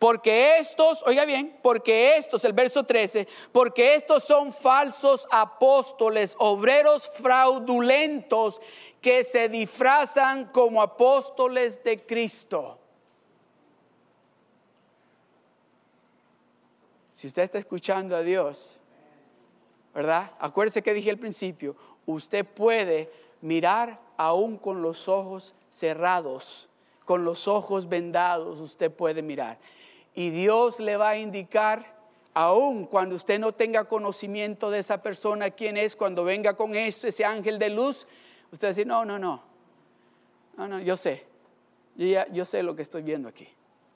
[0.00, 7.06] Porque estos, oiga bien, porque estos, el verso 13, porque estos son falsos apóstoles, obreros
[7.16, 8.62] fraudulentos
[9.02, 12.78] que se disfrazan como apóstoles de Cristo.
[17.12, 18.78] Si usted está escuchando a Dios,
[19.94, 20.32] ¿verdad?
[20.38, 21.76] Acuérdese que dije al principio,
[22.06, 26.70] usted puede mirar aún con los ojos cerrados,
[27.04, 29.58] con los ojos vendados, usted puede mirar.
[30.14, 31.94] Y Dios le va a indicar,
[32.34, 37.06] aun cuando usted no tenga conocimiento de esa persona, quién es, cuando venga con eso,
[37.06, 38.06] ese ángel de luz,
[38.50, 39.42] usted decir, no, no, no,
[40.56, 41.26] no, no, yo sé,
[41.96, 43.48] yo, ya, yo sé lo que estoy viendo aquí.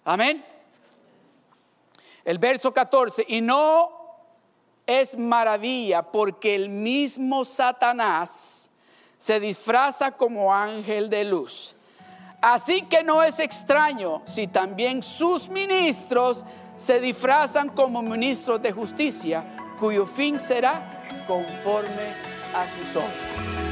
[0.04, 0.44] Amén.
[2.24, 3.90] El verso 14, y no
[4.86, 8.70] es maravilla porque el mismo Satanás
[9.18, 11.74] se disfraza como ángel de luz.
[12.44, 16.44] Así que no es extraño si también sus ministros
[16.76, 19.42] se disfrazan como ministros de justicia,
[19.80, 22.12] cuyo fin será conforme
[22.54, 23.63] a sus obras.